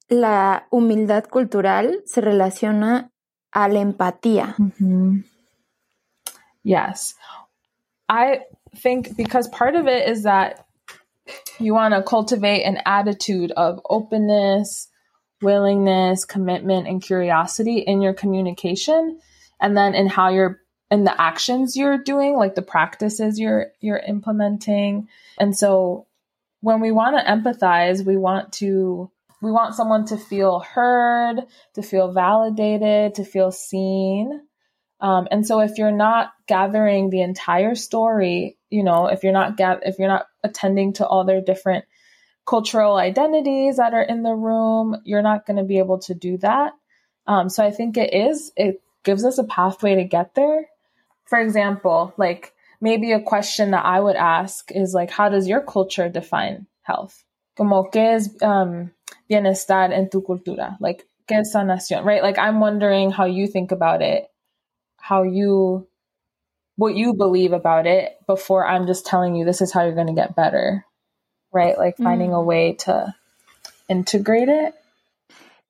la 0.09 0.67
humildad 0.71 1.29
cultural 1.29 2.03
se 2.07 2.21
relaciona 2.21 3.11
a 3.53 3.69
la 3.69 3.81
empatía? 3.81 4.55
Mm-hmm. 4.57 5.21
Yes. 6.63 7.15
I 8.09 8.41
think 8.77 9.17
because 9.17 9.49
part 9.49 9.75
of 9.75 9.87
it 9.87 10.09
is 10.09 10.23
that 10.25 10.67
you 11.59 11.75
want 11.75 11.95
to 11.95 12.03
cultivate 12.03 12.63
an 12.63 12.79
attitude 12.87 13.53
of 13.53 13.81
openness, 13.89 14.89
willingness, 15.43 16.25
commitment, 16.25 16.89
and 16.89 17.03
curiosity 17.03 17.79
in 17.79 18.01
your 18.01 18.15
communication 18.15 19.21
and 19.61 19.77
then 19.77 19.95
in 19.95 20.07
how 20.07 20.31
you're 20.31 20.61
in 20.91 21.05
the 21.05 21.21
actions 21.21 21.77
you're 21.77 21.99
doing 21.99 22.35
like 22.37 22.55
the 22.55 22.63
practices 22.63 23.39
you're 23.39 23.67
you're 23.81 23.99
implementing 23.99 25.07
and 25.39 25.57
so 25.57 26.07
when 26.61 26.81
we 26.81 26.91
want 26.91 27.15
to 27.15 27.31
empathize 27.31 28.05
we 28.05 28.17
want 28.17 28.53
to 28.53 29.11
we 29.43 29.51
want 29.51 29.75
someone 29.75 30.05
to 30.07 30.17
feel 30.17 30.61
heard 30.61 31.37
to 31.75 31.83
feel 31.83 32.13
validated 32.13 33.15
to 33.15 33.25
feel 33.25 33.51
seen 33.51 34.41
um, 35.01 35.29
and 35.31 35.47
so 35.47 35.61
if 35.61 35.79
you're 35.79 35.93
not 35.93 36.33
gathering 36.47 37.11
the 37.11 37.23
entire 37.23 37.75
story 37.75 38.57
you 38.71 38.83
know 38.83 39.07
if 39.07 39.23
you're 39.23 39.33
not 39.33 39.55
if 39.59 39.99
you're 39.99 40.09
not 40.09 40.27
attending 40.43 40.93
to 40.93 41.07
all 41.07 41.25
their 41.25 41.41
different 41.41 41.85
cultural 42.47 42.97
identities 42.97 43.77
that 43.77 43.95
are 43.95 44.03
in 44.03 44.23
the 44.23 44.35
room 44.35 44.97
you're 45.05 45.23
not 45.23 45.47
going 45.47 45.59
to 45.59 45.65
be 45.65 45.79
able 45.79 45.99
to 45.99 46.15
do 46.15 46.39
that 46.39 46.73
um, 47.27 47.49
so 47.49 47.65
i 47.65 47.71
think 47.71 47.97
it 47.97 48.15
is 48.15 48.53
it 48.57 48.81
gives 49.09 49.25
us 49.25 49.39
a 49.39 49.45
pathway 49.45 49.95
to 49.95 50.05
get 50.05 50.35
there. 50.35 50.69
For 51.25 51.41
example, 51.41 52.13
like 52.19 52.53
maybe 52.81 53.13
a 53.13 53.23
question 53.23 53.71
that 53.71 53.87
I 53.87 53.99
would 53.99 54.17
ask 54.17 54.71
is 54.71 54.93
like, 54.93 55.11
how 55.11 55.31
does 55.31 55.49
your 55.49 55.63
culture 55.63 56.11
define 56.11 56.67
health? 56.83 57.25
Como 57.57 57.85
que 57.85 58.03
es 58.03 58.29
um, 58.43 58.91
bienestar 59.29 59.93
en 59.93 60.09
tu 60.09 60.23
cultura? 60.23 60.77
Like, 60.81 61.05
¿qué 61.27 61.41
es 61.41 61.53
sanación? 61.53 62.05
Right? 62.05 62.23
Like, 62.23 62.39
I'm 62.39 62.61
wondering 62.61 63.11
how 63.11 63.27
you 63.27 63.47
think 63.47 63.73
about 63.73 64.03
it, 64.03 64.29
how 64.97 65.23
you, 65.23 65.87
what 66.77 66.95
you 66.95 67.15
believe 67.15 67.53
about 67.53 67.87
it 67.87 68.17
before 68.27 68.67
I'm 68.67 68.87
just 68.87 69.07
telling 69.07 69.35
you 69.35 69.45
this 69.45 69.61
is 69.61 69.73
how 69.73 69.85
you're 69.85 69.95
going 69.95 70.09
to 70.09 70.21
get 70.21 70.35
better. 70.35 70.85
Right? 71.53 71.79
Like, 71.79 71.97
finding 71.97 72.31
mm. 72.31 72.39
a 72.39 72.43
way 72.43 72.75
to 72.85 73.15
integrate 73.89 74.49
it. 74.49 74.75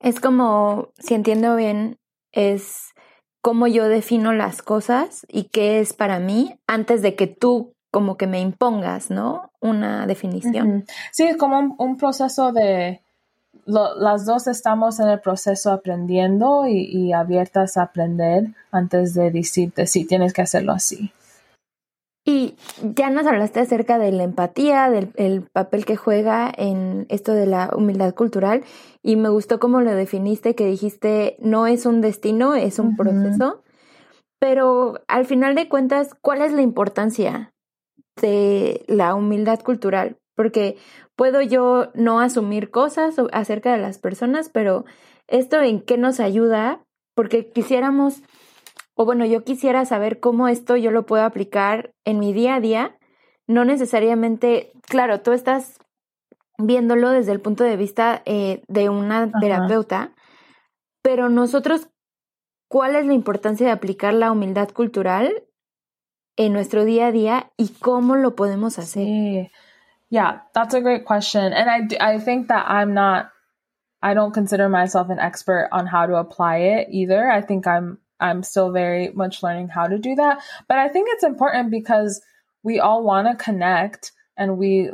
Es 0.01 0.21
como, 0.21 0.93
si 1.01 1.15
entiendo 1.15 1.57
bien, 1.57 1.99
es 2.33 2.95
cómo 3.43 3.67
yo 3.67 3.89
defino 3.89 4.33
las 4.33 4.63
cosas 4.63 5.27
y 5.29 5.45
qué 5.45 5.81
es 5.81 5.93
para 5.93 6.21
mí 6.21 6.59
antes 6.67 7.03
de 7.03 7.15
que 7.15 7.27
tú 7.27 7.73
como 7.91 8.17
que 8.17 8.27
me 8.27 8.41
impongas, 8.41 9.11
¿no? 9.11 9.51
Una 9.61 10.07
definición. 10.07 10.85
Sí, 11.13 11.25
es 11.25 11.37
como 11.37 11.75
un, 11.79 11.97
proceso 11.97 12.53
de... 12.53 13.03
las 13.67 14.27
dos 14.27 14.47
estamos 14.47 15.01
en 15.01 15.09
el 15.09 15.21
proceso 15.21 15.71
aprendiendo 15.73 16.67
y, 16.67 16.85
y, 16.85 17.13
abiertas 17.13 17.77
a 17.77 17.83
aprender 17.83 18.49
antes 18.71 19.15
de 19.15 19.31
decirte, 19.31 19.87
sí, 19.87 20.05
tienes 20.05 20.33
que 20.33 20.43
hacerlo 20.43 20.73
así. 20.73 21.13
Y 22.29 22.57
ya 22.83 23.09
nos 23.09 23.27
hablaste 23.27 23.61
acerca 23.61 23.99
de 23.99 24.13
la 24.13 24.23
empatía, 24.23 24.91
del 24.91 25.49
papel 25.51 25.87
que 25.87 25.97
juega 25.97 26.53
en 26.55 27.07
esto 27.09 27.33
de 27.33 27.47
la 27.47 27.71
humildad 27.75 28.15
cultural 28.15 28.65
y 29.03 29.17
me 29.17 29.31
gustó 29.31 29.59
cómo 29.59 29.81
lo 29.81 29.95
definiste, 29.95 30.55
que 30.55 30.67
dijiste 30.67 31.37
no 31.41 31.67
es 31.67 31.87
un 31.87 32.03
destino, 32.03 32.55
es 32.55 32.79
un 32.79 32.97
proceso, 32.97 33.63
pero 34.39 35.01
al 35.09 35.25
final 35.25 35.55
de 35.55 35.71
cuentas, 35.71 36.15
¿cuál 36.21 36.43
es 36.43 36.53
la 36.53 36.61
importancia 36.61 37.55
de 38.21 38.85
la 38.89 39.15
humildad 39.15 39.61
cultural? 39.61 40.19
Porque 40.39 40.77
puedo 41.17 41.43
yo 41.43 41.91
no 41.95 42.21
asumir 42.21 42.71
cosas 42.71 43.17
acerca 43.33 43.73
de 43.73 43.83
las 43.83 43.99
personas, 43.99 44.49
pero 44.49 44.85
esto 45.27 45.61
en 45.61 45.81
qué 45.81 45.99
nos 45.99 46.21
ayuda, 46.21 46.81
porque 47.17 47.51
quisiéramos 47.51 48.23
o 48.95 49.05
bueno, 49.05 49.25
yo 49.25 49.45
quisiera 49.45 49.85
saber 49.85 50.19
cómo 50.19 50.49
esto 50.49 50.77
yo 50.77 50.91
lo 50.91 51.07
puedo 51.07 51.25
aplicar 51.25 51.93
en 52.05 52.19
mi 52.19 52.33
día 52.33 52.57
a 52.57 52.61
día, 52.61 52.99
no 53.47 53.65
necesariamente, 53.65 54.73
claro, 54.83 55.21
tú 55.21 55.31
estás 55.31 55.79
viéndolo 56.59 57.11
desde 57.11 57.31
el 57.31 57.41
punto 57.41 57.63
de 57.63 57.77
vista 57.77 58.23
eh, 58.27 58.63
de 58.67 58.89
una 58.89 59.31
terapeuta, 59.41 60.15
pero 61.01 61.29
nosotros, 61.29 61.89
¿cuál 62.69 62.97
es 62.97 63.07
la 63.07 63.15
importancia 63.15 63.67
de 63.67 63.73
aplicar 63.73 64.15
la 64.15 64.33
humildad 64.33 64.71
cultural 64.71 65.45
en 66.37 66.53
nuestro 66.53 66.85
día 66.85 67.07
a 67.07 67.13
día 67.13 67.53
y 67.57 67.69
cómo 67.75 68.17
lo 68.17 68.35
podemos 68.35 68.81
hacer? 68.81 69.05
Sí. 69.05 69.51
Yeah, 70.11 70.41
that's 70.55 70.75
a 70.75 70.81
great 70.81 71.05
question. 71.05 71.53
And 71.53 71.69
I, 71.71 72.15
I 72.15 72.19
think 72.19 72.49
that 72.49 72.69
I'm 72.69 72.95
not, 72.95 73.31
I 74.03 74.15
don't 74.15 74.33
consider 74.33 74.69
myself 74.69 75.11
an 75.11 75.19
expert 75.19 75.69
on 75.73 75.87
how 75.87 76.07
to 76.07 76.17
apply 76.17 76.59
it 76.59 76.89
either. 76.91 77.31
I 77.31 77.43
think 77.43 77.67
I'm, 77.67 77.99
I'm 78.21 78.43
still 78.43 78.73
very 78.73 79.11
much 79.11 79.43
learning 79.43 79.69
how 79.69 79.87
to 79.87 79.99
do 79.99 80.15
that. 80.15 80.43
But 80.67 80.79
I 80.79 80.89
think 80.89 81.09
it's 81.13 81.25
important 81.25 81.71
because 81.71 82.21
we 82.63 82.81
all 82.81 83.05
want 83.05 83.29
to 83.29 83.43
connect 83.43 84.13
and 84.37 84.57
we 84.57 84.91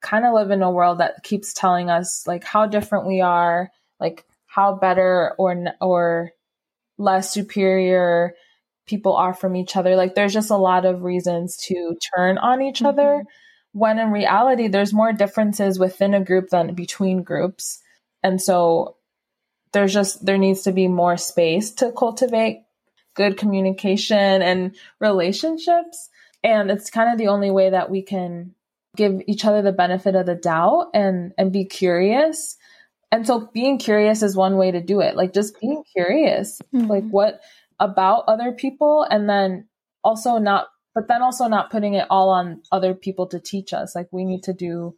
kind 0.00 0.24
of 0.24 0.34
live 0.34 0.50
in 0.50 0.62
a 0.62 0.70
world 0.70 0.98
that 0.98 1.22
keeps 1.22 1.52
telling 1.52 1.90
us 1.90 2.26
like 2.26 2.44
how 2.44 2.66
different 2.66 3.06
we 3.06 3.20
are, 3.20 3.70
like 4.00 4.24
how 4.46 4.74
better 4.76 5.34
or, 5.38 5.64
or 5.80 6.30
less 6.96 7.32
superior 7.32 8.34
people 8.86 9.14
are 9.14 9.34
from 9.34 9.56
each 9.56 9.76
other. 9.76 9.96
Like 9.96 10.14
there's 10.14 10.34
just 10.34 10.50
a 10.50 10.56
lot 10.56 10.84
of 10.84 11.02
reasons 11.02 11.56
to 11.68 11.96
turn 12.16 12.38
on 12.38 12.62
each 12.62 12.78
mm-hmm. 12.78 12.86
other 12.86 13.24
when 13.74 13.98
in 13.98 14.12
reality 14.12 14.68
there's 14.68 14.92
more 14.92 15.12
differences 15.12 15.80
within 15.80 16.14
a 16.14 16.24
group 16.24 16.48
than 16.48 16.74
between 16.74 17.24
groups. 17.24 17.82
And 18.22 18.40
so 18.40 18.96
there's 19.72 19.92
just 19.92 20.24
there 20.24 20.38
needs 20.38 20.62
to 20.62 20.72
be 20.72 20.86
more 20.86 21.16
space 21.16 21.72
to 21.72 21.90
cultivate 21.90 22.62
good 23.14 23.36
communication 23.36 24.42
and 24.42 24.76
relationships. 25.00 26.08
And 26.44 26.70
it's 26.70 26.88
kind 26.88 27.12
of 27.12 27.18
the 27.18 27.28
only 27.28 27.50
way 27.50 27.70
that 27.70 27.90
we 27.90 28.02
can 28.02 28.54
give 28.96 29.20
each 29.26 29.44
other 29.44 29.60
the 29.60 29.72
benefit 29.72 30.14
of 30.14 30.26
the 30.26 30.36
doubt 30.36 30.90
and 30.94 31.32
and 31.36 31.52
be 31.52 31.64
curious. 31.64 32.56
And 33.10 33.26
so 33.26 33.50
being 33.52 33.78
curious 33.78 34.22
is 34.22 34.36
one 34.36 34.56
way 34.56 34.70
to 34.70 34.80
do 34.80 35.00
it. 35.00 35.16
Like 35.16 35.32
just 35.32 35.60
being 35.60 35.82
curious. 35.92 36.60
Mm-hmm. 36.72 36.86
Like 36.86 37.08
what 37.08 37.40
about 37.80 38.24
other 38.28 38.52
people 38.52 39.04
and 39.10 39.28
then 39.28 39.66
also 40.04 40.38
not 40.38 40.68
but 40.94 41.08
then 41.08 41.22
also 41.22 41.46
not 41.48 41.70
putting 41.70 41.94
it 41.94 42.06
all 42.08 42.30
on 42.30 42.62
other 42.70 42.94
people 42.94 43.26
to 43.28 43.40
teach 43.40 43.72
us. 43.72 43.94
Like 43.94 44.08
we 44.12 44.24
need 44.24 44.44
to 44.44 44.52
do 44.52 44.96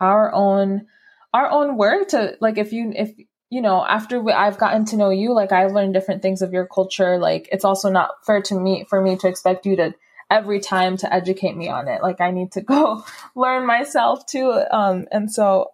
our 0.00 0.32
own 0.32 0.86
our 1.32 1.50
own 1.50 1.76
work 1.76 2.08
to 2.08 2.36
like 2.40 2.58
if 2.58 2.72
you 2.72 2.92
if 2.94 3.12
you 3.50 3.60
know 3.60 3.84
after 3.84 4.20
we, 4.20 4.32
i've 4.32 4.58
gotten 4.58 4.84
to 4.84 4.96
know 4.96 5.10
you 5.10 5.32
like 5.32 5.52
i've 5.52 5.72
learned 5.72 5.94
different 5.94 6.22
things 6.22 6.42
of 6.42 6.52
your 6.52 6.66
culture. 6.66 7.18
Like 7.18 7.48
it's 7.52 7.64
also 7.64 7.90
not 7.90 8.10
fair 8.24 8.42
to 8.42 8.58
me 8.58 8.86
for 8.88 9.00
me 9.00 9.16
to 9.16 9.28
expect 9.28 9.66
you 9.66 9.76
to 9.76 9.94
every 10.30 10.60
time 10.60 10.96
to 10.98 11.12
educate 11.12 11.56
me 11.56 11.68
on 11.68 11.88
it. 11.88 12.02
Like 12.02 12.20
i 12.20 12.30
need 12.30 12.52
to 12.52 12.60
go 12.60 13.04
learn 13.34 13.66
myself 13.66 14.26
too. 14.26 14.50
Um 14.70 15.06
and 15.10 15.30
so 15.30 15.70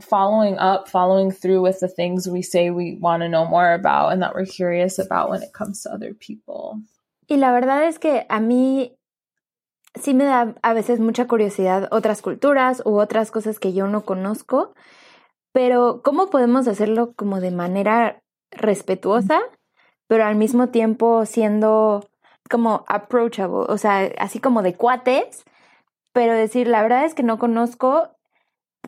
following 0.00 0.56
up, 0.58 0.88
following 0.88 1.30
through 1.30 1.62
with 1.62 1.80
the 1.80 1.88
things 1.88 2.28
we 2.28 2.42
say 2.42 2.70
we 2.70 2.96
want 2.96 3.22
to 3.22 3.28
know 3.28 3.46
more 3.46 3.72
about 3.72 4.12
and 4.12 4.22
that 4.22 4.34
we're 4.34 4.46
curious 4.46 4.98
about 4.98 5.30
when 5.30 5.42
it 5.42 5.52
comes 5.52 5.82
to 5.82 5.92
other 5.92 6.14
people. 6.14 6.80
Y 7.30 7.36
la 7.36 7.52
verdad 7.52 7.84
es 7.84 8.00
que 8.00 8.26
a 8.28 8.40
mí 8.40 8.98
sí 9.94 10.14
me 10.14 10.24
da 10.24 10.56
a 10.62 10.72
veces 10.74 10.98
mucha 10.98 11.28
curiosidad 11.28 11.86
otras 11.92 12.22
culturas 12.22 12.82
u 12.84 12.98
otras 12.98 13.30
cosas 13.30 13.60
que 13.60 13.72
yo 13.72 13.86
no 13.86 14.04
conozco, 14.04 14.74
pero 15.52 16.02
¿cómo 16.02 16.28
podemos 16.28 16.66
hacerlo 16.66 17.12
como 17.14 17.40
de 17.40 17.52
manera 17.52 18.20
respetuosa, 18.50 19.42
pero 20.08 20.24
al 20.24 20.34
mismo 20.34 20.70
tiempo 20.70 21.24
siendo 21.24 22.04
como 22.50 22.84
approachable, 22.88 23.66
o 23.68 23.78
sea, 23.78 24.10
así 24.18 24.40
como 24.40 24.62
de 24.62 24.74
cuates, 24.74 25.44
pero 26.12 26.32
decir, 26.32 26.66
la 26.66 26.82
verdad 26.82 27.04
es 27.04 27.14
que 27.14 27.22
no 27.22 27.38
conozco 27.38 28.08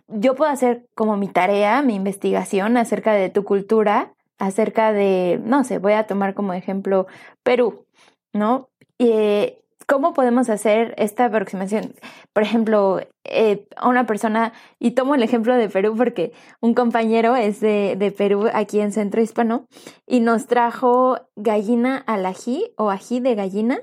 yo 0.09 0.35
puedo 0.35 0.51
hacer 0.51 0.89
como 0.97 1.17
mi 1.17 1.29
tarea, 1.29 1.81
mi 1.83 1.95
investigación 1.95 2.77
acerca 2.77 3.13
de 3.13 3.31
tu 3.31 3.45
cultura, 3.45 4.15
acerca 4.39 4.93
de, 4.93 5.41
no 5.45 5.63
sé, 5.63 5.79
voy 5.79 5.93
a 5.93 6.09
tomar 6.09 6.35
como 6.35 6.55
ejemplo 6.55 7.07
Perú, 7.45 7.87
¿no? 8.33 8.69
Eh, 8.99 9.59
¿Cómo 9.87 10.15
podemos 10.15 10.49
hacer 10.49 10.95
esta 10.97 11.27
aproximación? 11.27 11.95
Por 12.33 12.43
ejemplo, 12.43 13.01
eh, 13.25 13.67
a 13.77 13.89
una 13.89 14.07
persona, 14.07 14.53
y 14.79 14.93
tomo 14.93 15.15
el 15.15 15.23
ejemplo 15.23 15.57
de 15.57 15.69
Perú 15.69 15.95
porque 15.97 16.33
un 16.61 16.75
compañero 16.75 17.37
es 17.37 17.61
de, 17.61 17.97
de, 17.99 18.11
Perú 18.11 18.49
aquí 18.53 18.81
en 18.81 18.93
Centro 18.93 19.21
Hispano 19.21 19.67
y 20.07 20.21
nos 20.21 20.47
trajo 20.47 21.19
gallina 21.37 21.99
al 21.99 22.27
ají 22.27 22.73
o 22.77 22.91
ají 22.91 23.21
de 23.21 23.35
gallina 23.35 23.79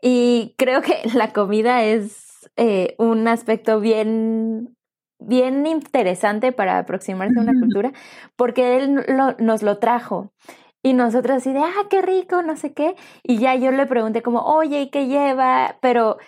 y 0.00 0.54
creo 0.58 0.82
que 0.82 0.94
la 1.14 1.32
comida 1.32 1.84
es 1.84 2.50
eh, 2.56 2.94
un 2.98 3.28
aspecto 3.28 3.80
bien 3.80 4.74
bien 5.20 5.66
interesante 5.66 6.52
para 6.52 6.78
aproximarse 6.78 7.38
a 7.38 7.42
una 7.42 7.58
cultura, 7.58 7.92
porque 8.36 8.76
él 8.76 9.04
nos 9.40 9.62
lo 9.62 9.78
trajo. 9.78 10.32
Y 10.82 10.92
nosotros 10.92 11.38
así 11.38 11.52
de, 11.52 11.60
ah, 11.60 11.86
qué 11.90 12.02
rico, 12.02 12.42
no 12.42 12.56
sé 12.56 12.72
qué. 12.72 12.94
Y 13.22 13.38
ya 13.38 13.54
yo 13.56 13.70
le 13.72 13.86
pregunté 13.86 14.22
como, 14.22 14.42
oye, 14.42 14.82
¿y 14.82 14.90
qué 14.90 15.06
lleva? 15.06 15.76
Pero 15.80 16.18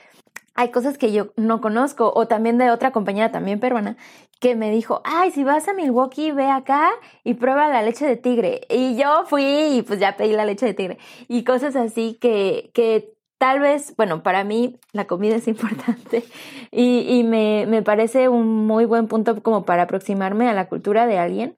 hay 0.55 0.71
cosas 0.71 0.99
que 0.99 1.13
yo 1.13 1.33
no 1.37 1.61
conozco, 1.61 2.13
o 2.15 2.27
también 2.27 2.59
de 2.59 2.71
otra 2.71 2.91
compañera, 2.91 3.31
también 3.33 3.61
peruana, 3.61 3.97
que 4.41 4.57
me 4.57 4.71
dijo, 4.71 5.01
ay, 5.05 5.31
si 5.31 5.45
vas 5.45 5.69
a 5.69 5.75
Milwaukee, 5.75 6.33
ve 6.33 6.51
acá 6.51 6.91
y 7.25 7.35
prueba 7.35 7.69
la 7.69 7.83
leche 7.83 8.07
de 8.07 8.17
tigre. 8.17 8.63
Y 8.69 8.97
yo 8.97 9.25
fui 9.27 9.45
y 9.45 9.83
pues 9.83 10.01
ya 10.01 10.17
pedí 10.17 10.33
la 10.33 10.45
leche 10.45 10.67
de 10.67 10.75
tigre. 10.75 10.99
Y 11.29 11.45
cosas 11.45 11.77
así 11.77 12.19
que, 12.21 12.71
que 12.75 13.15
tal 13.39 13.61
vez, 13.61 13.95
bueno, 13.97 14.23
para 14.23 14.45
mí 14.45 14.79
la 14.93 15.07
comida 15.07 15.37
es 15.37 15.49
importante 15.49 16.25
y, 16.71 17.23
me, 17.25 17.67
me, 17.67 17.83
parece 17.83 18.29
un 18.29 18.67
muy 18.67 18.85
buen 18.85 19.09
punto 19.09 19.43
como 19.43 19.65
para 19.65 19.85
aproximarme 19.85 20.49
a 20.49 20.53
la 20.53 20.69
cultura 20.69 21.07
de 21.07 21.19
alguien, 21.19 21.57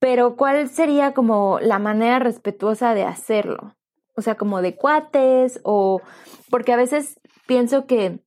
pero 0.00 0.34
¿cuál 0.34 0.68
sería 0.68 1.12
como 1.12 1.60
la 1.60 1.78
manera 1.78 2.18
respetuosa 2.18 2.94
de 2.94 3.04
hacerlo? 3.04 3.76
O 4.16 4.22
sea, 4.22 4.34
como 4.34 4.62
de 4.62 4.74
cuates 4.74 5.60
o 5.62 6.00
porque 6.50 6.72
a 6.72 6.76
veces 6.76 7.20
pienso 7.46 7.86
que, 7.86 8.18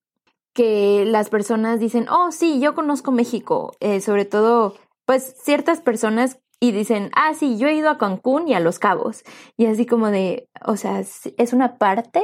que 0.54 1.04
las 1.06 1.30
personas 1.30 1.80
dicen, 1.80 2.08
oh, 2.10 2.32
sí, 2.32 2.60
yo 2.62 2.76
conozco 2.76 3.12
México, 3.12 3.74
eh, 3.80 4.00
sobre 4.00 4.26
todo, 4.26 4.76
pues 5.06 5.36
ciertas 5.44 5.82
personas 5.82 6.40
y 6.60 6.72
dicen, 6.72 7.10
ah, 7.16 7.34
sí, 7.34 7.58
yo 7.58 7.68
he 7.68 7.74
ido 7.74 7.90
a 7.90 7.98
Cancún 7.98 8.48
y 8.48 8.54
a 8.54 8.60
Los 8.62 8.80
Cabos. 8.80 9.24
Y 9.58 9.66
así 9.66 9.86
como 9.86 10.12
de, 10.12 10.48
o 10.66 10.78
sea, 10.78 11.00
es 11.00 11.54
una 11.54 11.78
parte, 11.78 12.24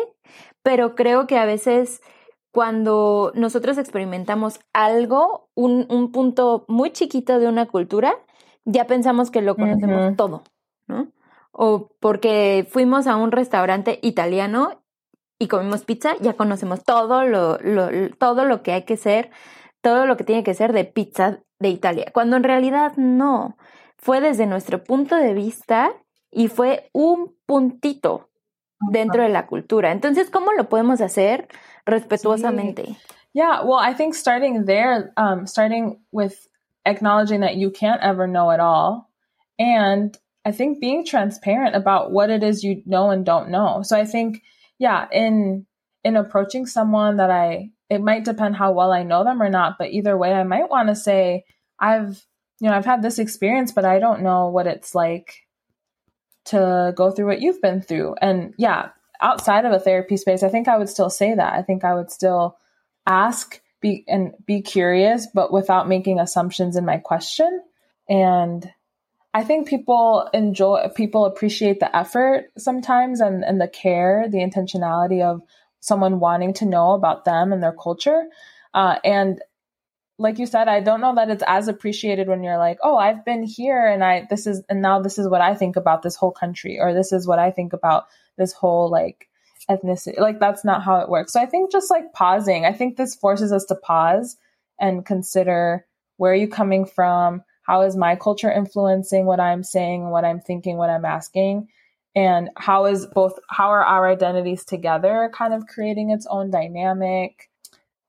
pero 0.63 0.95
creo 0.95 1.27
que 1.27 1.37
a 1.37 1.45
veces 1.45 2.01
cuando 2.51 3.31
nosotros 3.35 3.77
experimentamos 3.77 4.59
algo, 4.73 5.49
un, 5.55 5.87
un 5.89 6.11
punto 6.11 6.65
muy 6.67 6.91
chiquito 6.91 7.39
de 7.39 7.47
una 7.47 7.65
cultura, 7.65 8.15
ya 8.65 8.85
pensamos 8.85 9.31
que 9.31 9.41
lo 9.41 9.55
conocemos 9.55 10.15
todo, 10.15 10.43
¿no? 10.87 11.11
O 11.51 11.89
porque 11.99 12.67
fuimos 12.69 13.07
a 13.07 13.15
un 13.15 13.31
restaurante 13.31 13.99
italiano 14.01 14.83
y 15.39 15.47
comimos 15.47 15.85
pizza, 15.85 16.15
ya 16.19 16.33
conocemos 16.33 16.83
todo 16.83 17.23
lo, 17.23 17.57
lo, 17.59 17.89
todo 18.17 18.45
lo 18.45 18.61
que 18.61 18.73
hay 18.73 18.83
que 18.83 18.97
ser, 18.97 19.31
todo 19.81 20.05
lo 20.05 20.17
que 20.17 20.23
tiene 20.23 20.43
que 20.43 20.53
ser 20.53 20.73
de 20.73 20.85
pizza 20.85 21.39
de 21.59 21.69
Italia, 21.69 22.11
cuando 22.13 22.35
en 22.37 22.43
realidad 22.43 22.93
no 22.97 23.57
fue 23.97 24.21
desde 24.21 24.45
nuestro 24.45 24.83
punto 24.83 25.15
de 25.15 25.33
vista 25.33 25.91
y 26.31 26.47
fue 26.47 26.89
un 26.93 27.35
puntito 27.45 28.29
dentro 28.91 29.23
de 29.23 29.29
la 29.29 29.47
cultura. 29.47 29.91
Entonces, 29.91 30.29
¿cómo 30.29 30.53
lo 30.53 30.69
podemos 30.69 31.01
hacer 31.01 31.47
respetuosamente? 31.85 32.97
Yeah, 33.33 33.61
well, 33.63 33.79
I 33.81 33.93
think 33.93 34.15
starting 34.15 34.65
there, 34.65 35.11
um, 35.17 35.45
starting 35.45 36.03
with 36.11 36.33
acknowledging 36.85 37.41
that 37.41 37.55
you 37.55 37.71
can't 37.71 38.01
ever 38.01 38.27
know 38.27 38.49
it 38.51 38.59
all, 38.59 39.09
and 39.57 40.17
I 40.45 40.51
think 40.51 40.79
being 40.79 41.05
transparent 41.05 41.75
about 41.75 42.11
what 42.11 42.29
it 42.29 42.43
is 42.43 42.63
you 42.63 42.81
know 42.85 43.11
and 43.11 43.25
don't 43.25 43.49
know. 43.49 43.81
So 43.83 43.97
I 43.97 44.05
think, 44.05 44.41
yeah, 44.77 45.07
in 45.11 45.65
in 46.03 46.15
approaching 46.15 46.65
someone 46.65 47.17
that 47.17 47.29
I, 47.29 47.71
it 47.89 48.01
might 48.01 48.23
depend 48.23 48.55
how 48.55 48.71
well 48.71 48.91
I 48.91 49.03
know 49.03 49.23
them 49.23 49.41
or 49.41 49.49
not, 49.49 49.77
but 49.77 49.91
either 49.91 50.17
way, 50.17 50.33
I 50.33 50.43
might 50.43 50.69
want 50.69 50.87
to 50.89 50.95
say, 50.95 51.43
I've 51.79 52.25
you 52.59 52.69
know, 52.69 52.75
I've 52.75 52.85
had 52.85 53.01
this 53.01 53.19
experience, 53.19 53.71
but 53.71 53.85
I 53.85 53.99
don't 53.99 54.21
know 54.21 54.49
what 54.49 54.67
it's 54.67 54.93
like 54.93 55.47
to 56.45 56.93
go 56.95 57.11
through 57.11 57.27
what 57.27 57.41
you've 57.41 57.61
been 57.61 57.81
through. 57.81 58.15
And 58.21 58.53
yeah, 58.57 58.89
outside 59.21 59.65
of 59.65 59.71
a 59.71 59.79
therapy 59.79 60.17
space, 60.17 60.43
I 60.43 60.49
think 60.49 60.67
I 60.67 60.77
would 60.77 60.89
still 60.89 61.09
say 61.09 61.33
that. 61.35 61.53
I 61.53 61.61
think 61.61 61.83
I 61.83 61.93
would 61.93 62.11
still 62.11 62.57
ask 63.05 63.61
be 63.81 64.03
and 64.07 64.33
be 64.45 64.61
curious, 64.61 65.27
but 65.33 65.51
without 65.51 65.87
making 65.87 66.19
assumptions 66.19 66.75
in 66.75 66.85
my 66.85 66.97
question. 66.97 67.61
And 68.09 68.69
I 69.33 69.43
think 69.43 69.67
people 69.67 70.27
enjoy 70.33 70.89
people 70.95 71.25
appreciate 71.25 71.79
the 71.79 71.95
effort 71.95 72.51
sometimes 72.57 73.21
and, 73.21 73.43
and 73.43 73.61
the 73.61 73.67
care, 73.67 74.27
the 74.29 74.39
intentionality 74.39 75.23
of 75.23 75.41
someone 75.79 76.19
wanting 76.19 76.53
to 76.55 76.65
know 76.65 76.91
about 76.91 77.25
them 77.25 77.53
and 77.53 77.61
their 77.63 77.73
culture. 77.73 78.23
Uh, 78.73 78.97
and 79.03 79.39
like 80.17 80.37
you 80.37 80.45
said, 80.45 80.67
I 80.67 80.81
don't 80.81 80.99
know 80.99 81.15
that 81.15 81.29
it's 81.29 81.43
as 81.47 81.69
appreciated 81.69 82.27
when 82.27 82.43
you're 82.43 82.57
like, 82.57 82.79
oh, 82.83 82.97
I've 82.97 83.23
been 83.23 83.43
here 83.43 83.87
and 83.87 84.03
I, 84.03 84.27
this 84.29 84.47
is, 84.47 84.61
and 84.67 84.81
now 84.81 84.99
this 85.01 85.17
is 85.17 85.29
what 85.29 85.39
I 85.39 85.55
think 85.55 85.77
about 85.77 86.01
this 86.01 86.17
whole 86.17 86.33
country, 86.33 86.77
or 86.77 86.93
this 86.93 87.13
is 87.13 87.25
what 87.25 87.39
I 87.39 87.51
think 87.51 87.71
about 87.71 88.07
this 88.37 88.51
whole 88.51 88.89
like 88.89 89.28
ethnicity. 89.69 90.19
Like 90.19 90.39
that's 90.39 90.65
not 90.65 90.83
how 90.83 90.99
it 90.99 91.09
works. 91.09 91.33
So 91.33 91.41
I 91.41 91.45
think 91.45 91.71
just 91.71 91.91
like 91.91 92.13
pausing, 92.13 92.65
I 92.65 92.73
think 92.73 92.97
this 92.97 93.15
forces 93.15 93.51
us 93.51 93.65
to 93.65 93.75
pause 93.75 94.37
and 94.79 95.05
consider 95.05 95.85
where 96.17 96.31
are 96.31 96.35
you 96.35 96.47
coming 96.47 96.85
from? 96.85 97.43
How 97.63 97.81
is 97.81 97.95
my 97.95 98.15
culture 98.15 98.51
influencing 98.51 99.25
what 99.25 99.39
I'm 99.39 99.63
saying, 99.63 100.09
what 100.09 100.25
I'm 100.25 100.39
thinking, 100.39 100.77
what 100.77 100.89
I'm 100.89 101.05
asking? 101.05 101.67
and 102.15 102.49
how 102.57 102.85
is 102.85 103.05
both 103.05 103.39
how 103.49 103.69
are 103.69 103.83
our 103.83 104.09
identities 104.09 104.65
together 104.65 105.31
kind 105.33 105.53
of 105.53 105.67
creating 105.67 106.09
its 106.09 106.25
own 106.29 106.49
dynamic 106.49 107.49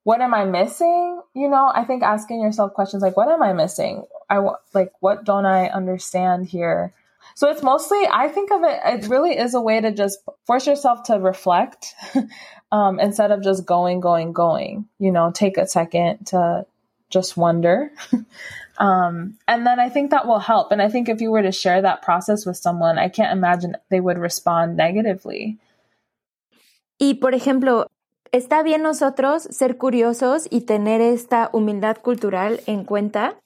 what 0.04 0.20
am 0.20 0.32
i 0.34 0.44
missing 0.44 1.20
you 1.34 1.48
know 1.48 1.70
i 1.74 1.84
think 1.84 2.02
asking 2.02 2.40
yourself 2.40 2.72
questions 2.72 3.02
like 3.02 3.16
what 3.16 3.28
am 3.28 3.42
i 3.42 3.52
missing 3.52 4.04
i 4.28 4.40
like 4.74 4.90
what 5.00 5.24
don't 5.24 5.46
i 5.46 5.68
understand 5.68 6.46
here 6.46 6.94
so 7.40 7.48
it's 7.48 7.62
mostly 7.62 7.98
i 8.12 8.28
think 8.28 8.52
of 8.52 8.62
it 8.62 8.78
it 8.84 9.08
really 9.08 9.36
is 9.36 9.54
a 9.54 9.60
way 9.60 9.80
to 9.80 9.90
just 9.90 10.18
force 10.46 10.66
yourself 10.66 11.02
to 11.04 11.14
reflect 11.14 11.94
um, 12.72 13.00
instead 13.00 13.30
of 13.30 13.42
just 13.42 13.64
going 13.64 14.00
going 14.00 14.32
going 14.32 14.84
you 14.98 15.10
know 15.10 15.30
take 15.32 15.56
a 15.56 15.66
second 15.66 16.26
to 16.26 16.66
just 17.08 17.36
wonder 17.36 17.90
Um, 18.80 19.36
and 19.46 19.66
then 19.66 19.78
I 19.78 19.90
think 19.90 20.10
that 20.10 20.26
will 20.26 20.40
help. 20.40 20.72
And 20.72 20.80
I 20.80 20.88
think 20.88 21.10
if 21.10 21.20
you 21.20 21.30
were 21.30 21.42
to 21.42 21.52
share 21.52 21.82
that 21.82 22.00
process 22.00 22.46
with 22.46 22.56
someone, 22.56 22.98
I 22.98 23.10
can't 23.10 23.30
imagine 23.30 23.76
they 23.90 24.00
would 24.00 24.18
respond 24.18 24.74
negatively. 24.74 25.58
Y 26.98 27.18
por 27.20 27.34
ejemplo, 27.34 27.86
está 28.32 28.62
bien 28.62 28.82
nosotros 28.82 29.42
ser 29.42 29.76
curiosos 29.76 30.48
y 30.50 30.62
tener 30.62 31.02
esta 31.02 31.50
humildad 31.52 31.98
cultural 31.98 32.60
en 32.66 32.84
cuenta, 32.84 33.36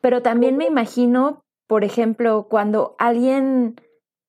pero 0.00 0.22
también 0.22 0.56
me 0.56 0.66
imagino, 0.66 1.42
por 1.74 1.82
ejemplo, 1.82 2.46
cuando 2.48 2.94
alguien 3.00 3.74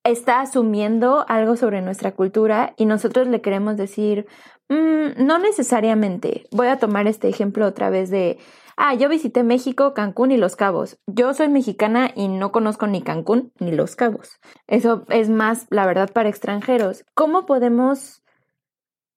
está 0.03 0.41
asumiendo 0.41 1.25
algo 1.27 1.55
sobre 1.55 1.83
nuestra 1.83 2.15
cultura 2.15 2.73
y 2.75 2.85
nosotros 2.85 3.27
le 3.27 3.41
queremos 3.41 3.77
decir, 3.77 4.25
mm, 4.67 5.23
no 5.23 5.37
necesariamente. 5.37 6.47
Voy 6.49 6.65
a 6.69 6.79
tomar 6.79 7.05
este 7.05 7.29
ejemplo 7.29 7.67
otra 7.67 7.91
vez 7.91 8.09
de 8.09 8.39
ah, 8.77 8.95
yo 8.95 9.09
visité 9.09 9.43
México, 9.43 9.93
Cancún 9.93 10.31
y 10.31 10.37
Los 10.37 10.55
Cabos. 10.55 10.97
Yo 11.05 11.35
soy 11.35 11.47
mexicana 11.47 12.09
y 12.15 12.29
no 12.29 12.51
conozco 12.51 12.87
ni 12.87 13.03
Cancún 13.03 13.51
ni 13.59 13.71
Los 13.71 13.95
Cabos. 13.95 14.39
Eso 14.65 15.05
es 15.09 15.29
más, 15.29 15.67
la 15.69 15.85
verdad, 15.85 16.11
para 16.11 16.29
extranjeros. 16.29 17.05
¿Cómo 17.13 17.45
podemos, 17.45 18.23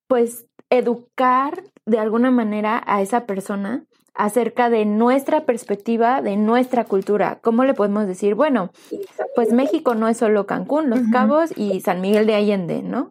pues, 0.07 0.47
educar 0.69 1.65
de 1.87 1.99
alguna 1.99 2.31
manera 2.31 2.85
a 2.87 3.01
esa 3.01 3.25
persona 3.25 3.87
acerca 4.19 4.69
de 4.69 4.85
nuestra 4.85 5.47
perspectiva, 5.47 6.21
de 6.21 6.37
nuestra 6.37 6.85
cultura. 6.85 7.39
¿Cómo 7.41 7.65
le 7.65 7.73
podemos 7.73 8.07
decir? 8.07 8.35
Bueno, 8.35 8.71
pues 9.35 9.53
México 9.53 9.95
no 9.95 10.09
es 10.09 10.19
solo 10.19 10.47
Cancún, 10.47 10.91
Los 10.91 11.01
Cabos 11.13 11.57
y 11.57 11.81
San 11.81 12.01
Miguel 12.01 12.27
de 12.27 12.35
Allende, 12.35 12.83
¿no? 12.83 13.11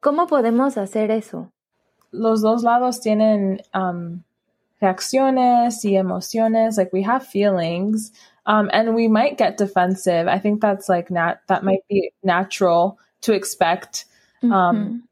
¿Cómo 0.00 0.26
podemos 0.26 0.78
hacer 0.78 1.10
eso? 1.10 1.50
Los 2.12 2.40
dos 2.40 2.62
lados 2.62 3.00
tienen 3.00 3.60
um, 3.74 4.22
reacciones 4.80 5.84
y 5.84 5.96
emociones. 5.96 6.76
Like 6.76 6.92
we 6.92 7.04
have 7.04 7.26
feelings, 7.26 8.12
um, 8.46 8.68
and 8.72 8.94
we 8.94 9.08
might 9.08 9.36
get 9.38 9.58
defensive. 9.58 10.28
I 10.28 10.38
think 10.40 10.60
that's 10.60 10.88
like 10.88 11.10
nat 11.10 11.40
that 11.48 11.62
might 11.62 11.84
be 11.88 12.12
natural 12.22 12.98
to 13.22 13.32
expect. 13.32 14.06
Um, 14.42 15.04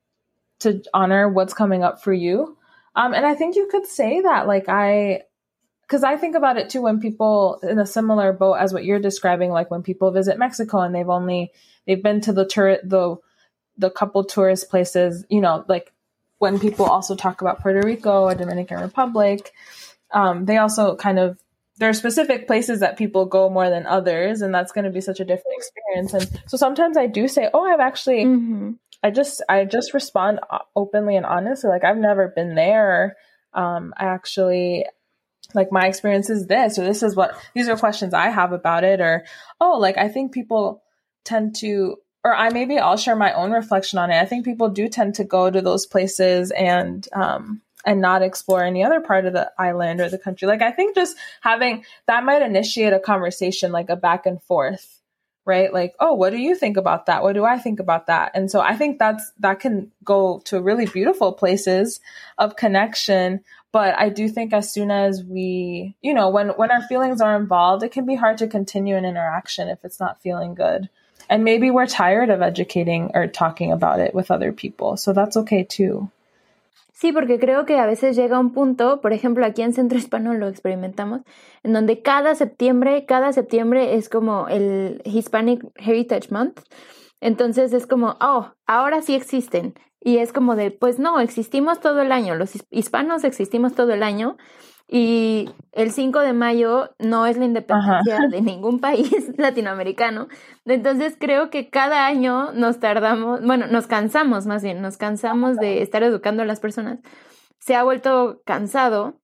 to 0.61 0.83
honor 0.93 1.29
what's 1.29 1.55
coming 1.55 1.83
up 1.83 2.03
for 2.03 2.13
you. 2.13 2.57
Um, 2.95 3.15
and 3.15 3.25
I 3.25 3.35
think 3.35 3.57
you 3.57 3.69
could 3.71 3.87
say 3.87 4.21
that, 4.23 4.47
like 4.47 4.69
I, 4.69 5.23
because 5.83 6.05
I 6.05 6.17
think 6.17 6.37
about 6.37 6.57
it 6.57 6.71
too 6.71 6.83
when 6.83 7.01
people 7.01 7.59
in 7.63 7.79
a 7.79 7.87
similar 7.87 8.33
boat 8.33 8.55
as 8.55 8.73
what 8.73 8.85
you're 8.85 9.01
describing, 9.01 9.51
like 9.51 9.71
when 9.71 9.83
people 9.83 10.11
visit 10.11 10.39
Mexico 10.39 10.81
and 10.81 10.95
they've 10.95 11.09
only 11.09 11.53
they've 11.87 12.03
been 12.03 12.21
to 12.23 12.33
the 12.33 12.45
tour 12.47 12.79
the 12.85 13.17
the 13.77 13.91
couple 13.91 14.25
tourist 14.25 14.71
places, 14.71 15.25
you 15.29 15.41
know, 15.41 15.65
like 15.69 15.93
when 16.39 16.59
people 16.59 16.87
also 16.87 17.17
talk 17.17 17.41
about 17.41 17.61
Puerto 17.61 17.87
Rico 17.87 18.23
or 18.23 18.35
Dominican 18.35 18.81
Republic, 18.81 19.53
um, 20.13 20.45
they 20.45 20.59
also 20.59 20.97
kind 20.97 21.19
of 21.19 21.39
there 21.79 21.89
are 21.89 21.95
specific 21.95 22.47
places 22.47 22.81
that 22.81 22.99
people 22.99 23.25
go 23.25 23.49
more 23.49 23.71
than 23.71 23.87
others, 23.87 24.43
and 24.43 24.55
that's 24.55 24.71
going 24.71 24.85
to 24.85 24.91
be 24.91 25.01
such 25.01 25.19
a 25.19 25.25
different 25.25 25.57
experience. 25.57 26.13
And 26.15 26.43
so 26.47 26.57
sometimes 26.57 26.97
I 26.97 27.07
do 27.07 27.27
say, 27.27 27.49
"Oh, 27.53 27.65
I've 27.65 27.81
actually." 27.81 28.25
Mm-hmm. 28.25 28.73
I 29.03 29.11
just 29.11 29.43
I 29.49 29.65
just 29.65 29.95
respond 29.95 30.41
openly 30.77 31.17
and 31.17 31.27
honestly, 31.27 31.71
like 31.71 31.85
I've 31.85 31.97
never 31.97 32.29
been 32.29 32.55
there. 32.55 33.17
Um, 33.55 33.95
I 33.97 34.05
actually 34.05 34.85
like 35.55 35.73
my 35.73 35.87
experience 35.87 36.31
is 36.31 36.47
this, 36.47 36.79
or 36.79 36.85
this 36.85 37.03
is 37.03 37.17
what 37.17 37.35
these 37.55 37.69
are 37.69 37.77
questions 37.77 38.15
I 38.15 38.29
have 38.29 38.53
about 38.53 38.85
it, 38.85 39.01
or 39.01 39.25
oh, 39.61 39.79
like 39.79 39.99
I 39.99 40.09
think 40.09 40.33
people 40.33 40.83
tend 41.25 41.57
to 41.57 41.97
or 42.23 42.35
I 42.35 42.51
maybe 42.51 42.79
I'll 42.79 42.97
share 42.97 43.17
my 43.17 43.33
own 43.33 43.51
reflection 43.53 43.99
on 43.99 44.11
it. 44.11 44.21
I 44.21 44.27
think 44.27 44.45
people 44.45 44.69
do 44.69 44.89
tend 44.89 45.15
to 45.17 45.25
go 45.25 45.51
to 45.51 45.63
those 45.63 45.87
places 45.87 46.51
and 46.51 47.07
um, 47.13 47.63
and 47.85 48.01
not 48.01 48.23
explore 48.23 48.63
any 48.63 48.85
other 48.85 49.01
part 49.01 49.25
of 49.25 49.33
the 49.33 49.51
island 49.59 50.01
or 50.01 50.09
the 50.11 50.19
country. 50.19 50.47
Like 50.47 50.63
I 50.63 50.71
think 50.71 50.95
just 50.95 51.17
having 51.41 51.85
that 52.07 52.25
might 52.25 52.43
initiate 52.43 52.93
a 52.93 53.01
conversation, 53.01 53.73
like 53.73 53.89
a 53.89 53.97
back 53.97 54.27
and 54.27 54.43
forth, 54.43 55.00
right? 55.45 55.73
Like, 55.73 55.95
oh, 55.99 56.15
what 56.15 56.31
do 56.31 56.39
you 56.39 56.55
think 56.55 56.77
about 56.77 57.07
that? 57.07 57.23
What 57.23 57.35
do 57.35 57.45
I 57.45 57.59
think 57.59 57.81
about 57.81 58.07
that? 58.07 58.33
And 58.35 58.51
so 58.51 58.61
I 58.61 58.77
think 58.77 58.99
that's 58.99 59.33
that 59.41 59.61
can 59.61 59.91
go 60.05 60.41
to 60.47 60.61
really 60.61 60.87
beautiful 60.87 61.33
places 61.33 62.01
of 62.39 62.57
connection. 62.57 63.41
But 63.73 63.99
I 63.99 64.09
do 64.09 64.29
think 64.29 64.53
as 64.53 64.73
soon 64.73 64.91
as 64.91 65.23
we, 65.23 65.95
you 66.03 66.15
know, 66.15 66.29
when 66.29 66.49
when 66.51 66.71
our 66.71 66.83
feelings 66.83 67.21
are 67.21 67.37
involved, 67.37 67.83
it 67.83 67.93
can 67.93 68.07
be 68.07 68.17
hard 68.17 68.39
to 68.39 68.49
continue 68.49 68.97
an 68.97 69.05
interaction 69.05 69.69
if 69.69 69.85
it's 69.85 70.01
not 70.01 70.21
feeling 70.21 70.55
good. 70.55 70.89
And 71.29 71.45
maybe 71.45 71.71
we're 71.71 71.87
tired 71.87 72.31
of 72.31 72.43
educating 72.43 73.13
or 73.15 73.29
talking 73.29 73.71
about 73.71 74.01
it 74.01 74.15
with 74.15 74.31
other 74.31 74.53
people. 74.53 74.97
So 74.97 75.13
that's 75.13 75.37
okay 75.37 75.63
too. 75.63 76.11
Sí, 77.01 77.13
porque 77.13 77.39
creo 77.39 77.65
que 77.65 77.79
a 77.79 77.87
veces 77.87 78.15
llega 78.15 78.39
un 78.39 78.53
punto, 78.53 79.01
por 79.01 79.15
ejemplo, 79.15 79.47
aquí 79.47 79.63
en 79.63 79.73
Centro 79.73 79.97
Hispano 79.97 80.35
lo 80.35 80.49
experimentamos, 80.49 81.23
en 81.63 81.73
donde 81.73 82.03
cada 82.03 82.35
septiembre, 82.35 83.07
cada 83.07 83.33
septiembre 83.33 83.95
es 83.95 84.11
como 84.11 84.49
el 84.49 85.01
Hispanic 85.07 85.65
Heritage 85.77 86.29
Month. 86.31 86.61
Entonces 87.23 87.73
es 87.73 87.87
como, 87.87 88.19
oh, 88.21 88.53
ahora 88.67 89.01
sí 89.01 89.15
existen. 89.15 89.73
Y 89.99 90.19
es 90.19 90.35
como 90.35 90.57
de, 90.57 90.73
pues 90.73 90.99
no, 90.99 91.21
existimos 91.21 91.81
todo 91.81 92.03
el 92.03 92.13
año, 92.13 92.35
los 92.35 92.53
hispanos 92.71 93.25
existimos 93.25 93.75
todo 93.75 93.95
el 93.95 94.03
año 94.03 94.37
y 94.93 95.49
el 95.71 95.93
5 95.93 96.19
de 96.19 96.33
mayo 96.33 96.91
no 96.99 97.25
es 97.27 97.37
la 97.37 97.45
independencia 97.45 98.19
de 98.29 98.43
ningún 98.43 98.81
país 98.81 99.13
latinoamericano. 99.39 100.27
Entonces 100.65 101.15
creo 101.19 101.49
que 101.49 101.71
cada 101.71 102.07
año 102.07 102.51
nos 102.53 102.81
tardamos, 102.81 103.41
bueno, 103.45 103.69
nos 103.69 103.87
cansamos 103.87 104.47
más 104.47 104.65
bien, 104.65 104.83
nos 104.83 104.97
cansamos 104.97 105.57
de 105.57 105.83
estar 105.83 106.03
educando 106.03 106.43
a 106.43 106.47
las 106.47 106.59
personas. 106.59 106.99
Se 107.61 107.77
ha 107.77 107.85
vuelto 107.85 108.43
cansado, 108.45 109.21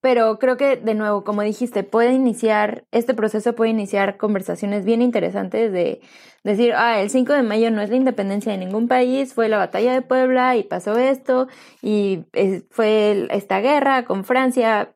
pero 0.00 0.38
creo 0.38 0.56
que 0.56 0.76
de 0.76 0.94
nuevo, 0.94 1.22
como 1.22 1.42
dijiste, 1.42 1.82
puede 1.82 2.12
iniciar, 2.12 2.86
este 2.90 3.12
proceso 3.12 3.54
puede 3.54 3.70
iniciar 3.70 4.16
conversaciones 4.16 4.86
bien 4.86 5.02
interesantes 5.02 5.70
de 5.70 6.00
decir, 6.44 6.74
ah, 6.76 7.00
el 7.00 7.10
5 7.10 7.32
de 7.32 7.42
mayo 7.42 7.70
no 7.70 7.80
es 7.80 7.90
la 7.90 7.96
independencia 7.96 8.52
de 8.52 8.58
ningún 8.58 8.86
país, 8.86 9.34
fue 9.34 9.48
la 9.48 9.56
batalla 9.58 9.92
de 9.94 10.02
Puebla 10.02 10.56
y 10.56 10.62
pasó 10.62 10.98
esto, 10.98 11.48
y 11.82 12.24
fue 12.70 13.28
esta 13.30 13.60
guerra 13.60 14.04
con 14.04 14.24
Francia, 14.24 14.93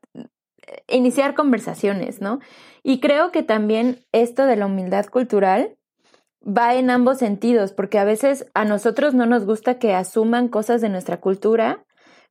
iniciar 0.88 1.34
conversaciones, 1.34 2.20
¿no? 2.20 2.40
Y 2.82 3.00
creo 3.00 3.30
que 3.32 3.42
también 3.42 4.04
esto 4.12 4.46
de 4.46 4.56
la 4.56 4.66
humildad 4.66 5.06
cultural 5.06 5.76
va 6.46 6.74
en 6.74 6.90
ambos 6.90 7.18
sentidos, 7.18 7.72
porque 7.72 7.98
a 7.98 8.04
veces 8.04 8.46
a 8.54 8.64
nosotros 8.64 9.14
no 9.14 9.26
nos 9.26 9.44
gusta 9.44 9.78
que 9.78 9.94
asuman 9.94 10.48
cosas 10.48 10.80
de 10.80 10.88
nuestra 10.88 11.20
cultura, 11.20 11.84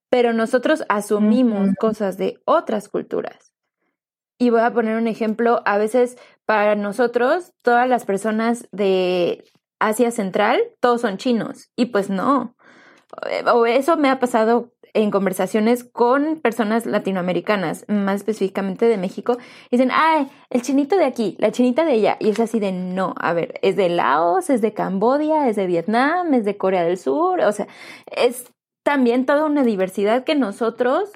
pero 0.09 0.33
nosotros 0.33 0.83
asumimos 0.89 1.69
cosas 1.79 2.17
de 2.17 2.39
otras 2.45 2.87
culturas. 2.89 3.53
Y 4.39 4.49
voy 4.49 4.61
a 4.61 4.73
poner 4.73 4.97
un 4.97 5.07
ejemplo, 5.07 5.61
a 5.65 5.77
veces 5.77 6.17
para 6.45 6.75
nosotros, 6.75 7.53
todas 7.61 7.89
las 7.89 8.05
personas 8.05 8.67
de 8.71 9.43
Asia 9.79 10.11
Central, 10.11 10.61
todos 10.79 11.01
son 11.01 11.17
chinos, 11.17 11.71
y 11.75 11.87
pues 11.87 12.09
no. 12.09 12.55
O 13.53 13.65
eso 13.65 13.97
me 13.97 14.09
ha 14.09 14.19
pasado 14.19 14.73
en 14.97 15.11
conversaciones 15.11 15.83
con 15.83 16.39
personas 16.39 16.85
latinoamericanas, 16.85 17.85
más 17.87 18.15
específicamente 18.15 18.87
de 18.87 18.97
México, 18.97 19.37
dicen, 19.69 19.91
ay, 19.93 20.27
el 20.49 20.63
chinito 20.63 20.97
de 20.97 21.05
aquí, 21.05 21.35
la 21.39 21.51
chinita 21.51 21.85
de 21.85 21.93
allá. 21.93 22.17
Y 22.19 22.29
es 22.29 22.39
así 22.39 22.59
de, 22.59 22.71
no, 22.71 23.13
a 23.19 23.33
ver, 23.33 23.59
es 23.61 23.75
de 23.75 23.89
Laos, 23.89 24.49
es 24.49 24.61
de 24.61 24.73
Cambodia, 24.73 25.47
es 25.47 25.55
de 25.55 25.67
Vietnam, 25.67 26.33
es 26.33 26.45
de 26.45 26.57
Corea 26.57 26.83
del 26.83 26.97
Sur, 26.97 27.41
o 27.41 27.51
sea, 27.51 27.67
es 28.07 28.51
también 28.83 29.25
toda 29.25 29.45
una 29.45 29.63
diversidad 29.63 30.23
que 30.23 30.33
nosotros 30.33 31.11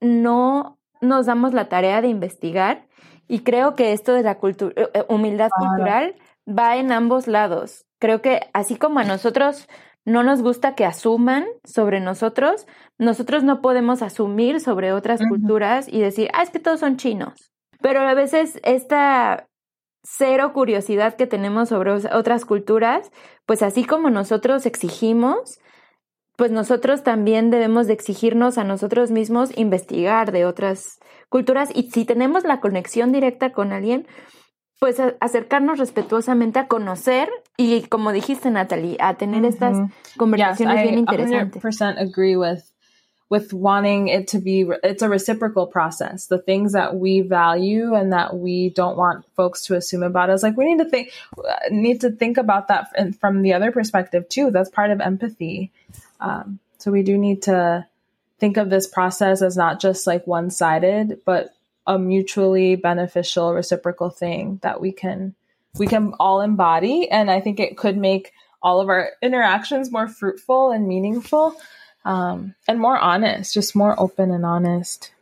no 0.00 0.78
nos 1.00 1.26
damos 1.26 1.54
la 1.54 1.68
tarea 1.68 2.02
de 2.02 2.08
investigar. 2.08 2.86
Y 3.28 3.40
creo 3.40 3.74
que 3.74 3.92
esto 3.92 4.12
de 4.12 4.22
la 4.22 4.38
cultura, 4.38 4.74
eh, 4.76 5.04
humildad 5.08 5.48
cultural 5.58 6.16
va 6.46 6.76
en 6.76 6.92
ambos 6.92 7.28
lados. 7.28 7.86
Creo 7.98 8.20
que 8.20 8.40
así 8.52 8.76
como 8.76 8.98
a 8.98 9.04
nosotros 9.04 9.68
no 10.04 10.22
nos 10.22 10.42
gusta 10.42 10.74
que 10.74 10.84
asuman 10.84 11.44
sobre 11.64 12.00
nosotros, 12.00 12.66
nosotros 12.98 13.44
no 13.44 13.60
podemos 13.60 14.02
asumir 14.02 14.60
sobre 14.60 14.92
otras 14.92 15.20
culturas 15.28 15.86
y 15.88 16.00
decir, 16.00 16.28
ah, 16.34 16.42
es 16.42 16.50
que 16.50 16.58
todos 16.58 16.80
son 16.80 16.96
chinos. 16.96 17.52
Pero 17.80 18.00
a 18.00 18.14
veces 18.14 18.60
esta 18.64 19.46
cero 20.04 20.52
curiosidad 20.52 21.16
que 21.16 21.26
tenemos 21.26 21.68
sobre 21.68 21.92
otras 21.92 22.44
culturas, 22.44 23.10
pues 23.46 23.62
así 23.62 23.84
como 23.84 24.10
nosotros 24.10 24.66
exigimos, 24.66 25.60
pues 26.36 26.50
nosotros 26.50 27.02
también 27.02 27.50
debemos 27.50 27.86
de 27.86 27.92
exigirnos 27.92 28.58
a 28.58 28.64
nosotros 28.64 29.10
mismos 29.10 29.56
investigar 29.56 30.32
de 30.32 30.44
otras 30.44 30.98
culturas 31.28 31.70
y 31.74 31.90
si 31.90 32.04
tenemos 32.04 32.44
la 32.44 32.60
conexión 32.60 33.12
directa 33.12 33.52
con 33.52 33.72
alguien, 33.72 34.06
pues 34.82 34.96
acercarnos 35.20 35.78
respetuosamente 35.78 36.58
a 36.58 36.66
conocer 36.66 37.30
y 37.56 37.82
como 37.82 38.10
dijiste 38.10 38.50
Natalie, 38.50 38.96
a 38.98 39.14
tener 39.14 39.44
estas 39.44 39.78
conversaciones 40.16 40.74
yes, 40.74 40.82
bien 40.82 40.98
interesantes. 40.98 41.62
100% 41.62 42.00
agree 42.00 42.34
with 42.34 42.64
with 43.30 43.52
wanting 43.52 44.08
it 44.08 44.26
to 44.26 44.40
be 44.40 44.66
it's 44.82 45.00
a 45.02 45.08
reciprocal 45.08 45.68
process. 45.68 46.26
The 46.26 46.40
things 46.40 46.72
that 46.72 46.96
we 46.96 47.20
value 47.20 47.94
and 47.94 48.12
that 48.12 48.36
we 48.36 48.70
don't 48.70 48.96
want 48.96 49.24
folks 49.36 49.66
to 49.66 49.76
assume 49.76 50.02
about 50.02 50.30
us 50.30 50.42
like 50.42 50.56
we 50.56 50.64
need 50.64 50.82
to 50.82 50.90
think 50.90 51.12
need 51.70 52.00
to 52.00 52.10
think 52.10 52.36
about 52.36 52.66
that 52.66 52.88
from 53.20 53.42
the 53.42 53.52
other 53.52 53.70
perspective 53.70 54.28
too. 54.28 54.50
That's 54.50 54.68
part 54.68 54.90
of 54.90 55.00
empathy. 55.00 55.70
Um, 56.18 56.58
so 56.78 56.90
we 56.90 57.04
do 57.04 57.16
need 57.16 57.42
to 57.42 57.86
think 58.40 58.56
of 58.56 58.68
this 58.68 58.88
process 58.88 59.42
as 59.42 59.56
not 59.56 59.78
just 59.78 60.08
like 60.08 60.26
one-sided 60.26 61.20
but 61.24 61.54
a 61.86 61.98
mutually 61.98 62.76
beneficial 62.76 63.54
reciprocal 63.54 64.10
thing 64.10 64.58
that 64.62 64.80
we 64.80 64.92
can 64.92 65.34
we 65.78 65.86
can 65.86 66.12
all 66.18 66.40
embody. 66.40 67.10
And 67.10 67.30
i 67.30 67.40
think 67.40 67.60
it 67.60 67.76
could 67.76 67.96
make 67.96 68.32
all 68.62 68.80
of 68.80 68.88
our 68.88 69.10
interactions 69.20 69.90
more 69.90 70.08
fruitful 70.08 70.70
and 70.70 70.86
meaningful 70.86 71.54
um, 72.04 72.54
and 72.68 72.78
more 72.78 72.98
honest 72.98 73.54
just 73.54 73.74
more 73.74 73.94
open 73.98 74.30
and 74.30 74.44
honest. 74.44 75.12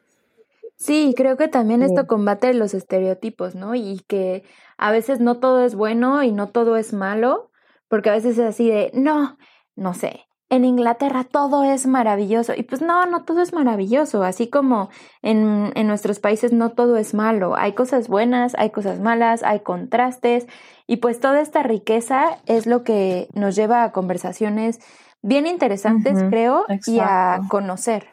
Sí, 0.81 1.13
creo 1.15 1.37
que 1.37 1.49
también 1.49 1.83
esto 1.83 2.07
combate 2.07 2.55
los 2.55 2.73
estereotipos, 2.73 3.55
¿no? 3.55 3.75
Y 3.75 4.01
que 4.07 4.45
a 4.79 4.91
veces 4.91 5.21
no 5.21 5.37
todo 5.37 5.63
es 5.63 5.75
bueno 5.75 6.23
y 6.23 6.33
no 6.33 6.49
todo 6.49 6.79
es 6.79 6.95
malo, 6.95 7.51
porque 7.89 8.09
a 8.09 8.15
veces 8.15 8.39
es 8.39 8.47
así 8.47 8.71
de, 8.71 8.91
no, 8.95 9.37
no 9.77 9.93
sé, 9.93 10.27
en 10.51 10.65
Inglaterra 10.65 11.25
todo 11.25 11.63
es 11.63 11.87
maravilloso. 11.87 12.53
Y 12.57 12.65
pues 12.65 12.83
no, 12.83 13.07
no 13.07 13.23
todo 13.23 13.41
es 13.41 13.53
maravilloso. 13.53 14.25
Así 14.25 14.49
como 14.49 14.91
en, 15.23 15.73
en, 15.77 15.87
nuestros 15.87 16.19
países 16.19 16.53
no 16.53 16.71
todo 16.71 16.97
es 16.97 17.15
malo. 17.15 17.57
Hay 17.57 17.73
cosas 17.73 18.09
buenas, 18.09 18.55
hay 18.59 18.71
cosas 18.71 18.99
malas, 19.01 19.43
hay 19.45 19.61
contrastes. 19.61 20.47
Y 20.89 20.97
pues 20.97 21.21
toda 21.21 21.41
esta 21.41 21.63
riqueza 21.63 22.39
es 22.47 22.67
lo 22.67 22.83
que 22.83 23.29
nos 23.33 23.55
lleva 23.55 23.85
a 23.85 23.93
conversaciones 23.93 24.81
bien 25.23 25.47
interesantes, 25.47 26.15
mm 26.15 26.19
-hmm. 26.19 26.31
creo, 26.31 26.65
y 26.87 26.99
a 26.99 27.41
conocer. 27.49 28.09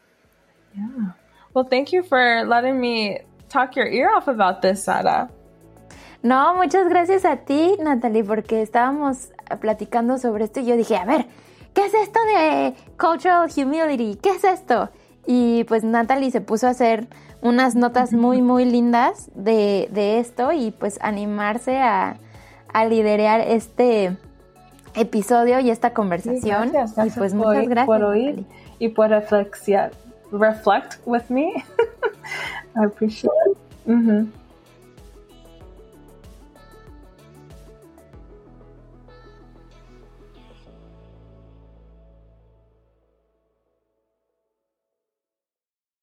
Yeah. 0.73 1.15
Well, 1.55 1.65
thank 1.67 1.89
you 1.89 2.03
for 2.03 2.45
letting 2.45 2.79
me 2.79 3.25
talk 3.49 3.75
your 3.75 3.87
ear 3.87 4.09
off 4.15 4.27
about 4.27 4.61
this, 4.61 4.83
Sara. 4.83 5.29
No, 6.21 6.53
muchas 6.53 6.87
gracias 6.87 7.25
a 7.25 7.37
ti, 7.37 7.77
Natalie, 7.79 8.23
porque 8.23 8.61
estábamos 8.61 9.29
platicando 9.59 10.17
sobre 10.17 10.43
esto 10.43 10.59
y 10.59 10.65
yo 10.65 10.75
dije, 10.75 10.97
a 10.97 11.05
ver, 11.05 11.25
¿qué 11.77 11.85
es 11.85 11.93
esto 11.93 12.19
de 12.35 12.73
cultural 12.99 13.47
humility? 13.55 14.15
¿Qué 14.15 14.31
es 14.31 14.43
esto? 14.43 14.89
Y 15.27 15.63
pues 15.65 15.83
Natalie 15.83 16.31
se 16.31 16.41
puso 16.41 16.65
a 16.65 16.71
hacer 16.71 17.07
unas 17.41 17.75
notas 17.75 18.13
muy, 18.13 18.41
muy 18.41 18.65
lindas 18.65 19.29
de, 19.35 19.87
de 19.91 20.17
esto 20.17 20.51
y 20.51 20.71
pues 20.71 20.97
animarse 21.03 21.77
a, 21.77 22.17
a, 22.73 22.85
liderar 22.85 23.41
este 23.41 24.17
episodio 24.95 25.59
y 25.59 25.69
esta 25.69 25.93
conversación. 25.93 26.41
Sí, 26.41 26.49
gracias, 26.49 26.95
gracias 26.95 27.15
y 27.15 27.19
pues 27.19 27.33
por, 27.35 27.45
muchas 27.45 27.67
gracias. 27.69 27.85
Por 27.85 28.03
oír 28.03 28.43
y 28.79 28.89
por 28.89 29.09
reflexionar. 29.09 29.91
Reflect 30.31 30.95
with 31.05 31.29
me. 31.29 31.53
I 32.75 32.85
appreciate 32.85 33.31
it. 33.51 33.57
Mm 33.85 34.09
-hmm. 34.09 34.27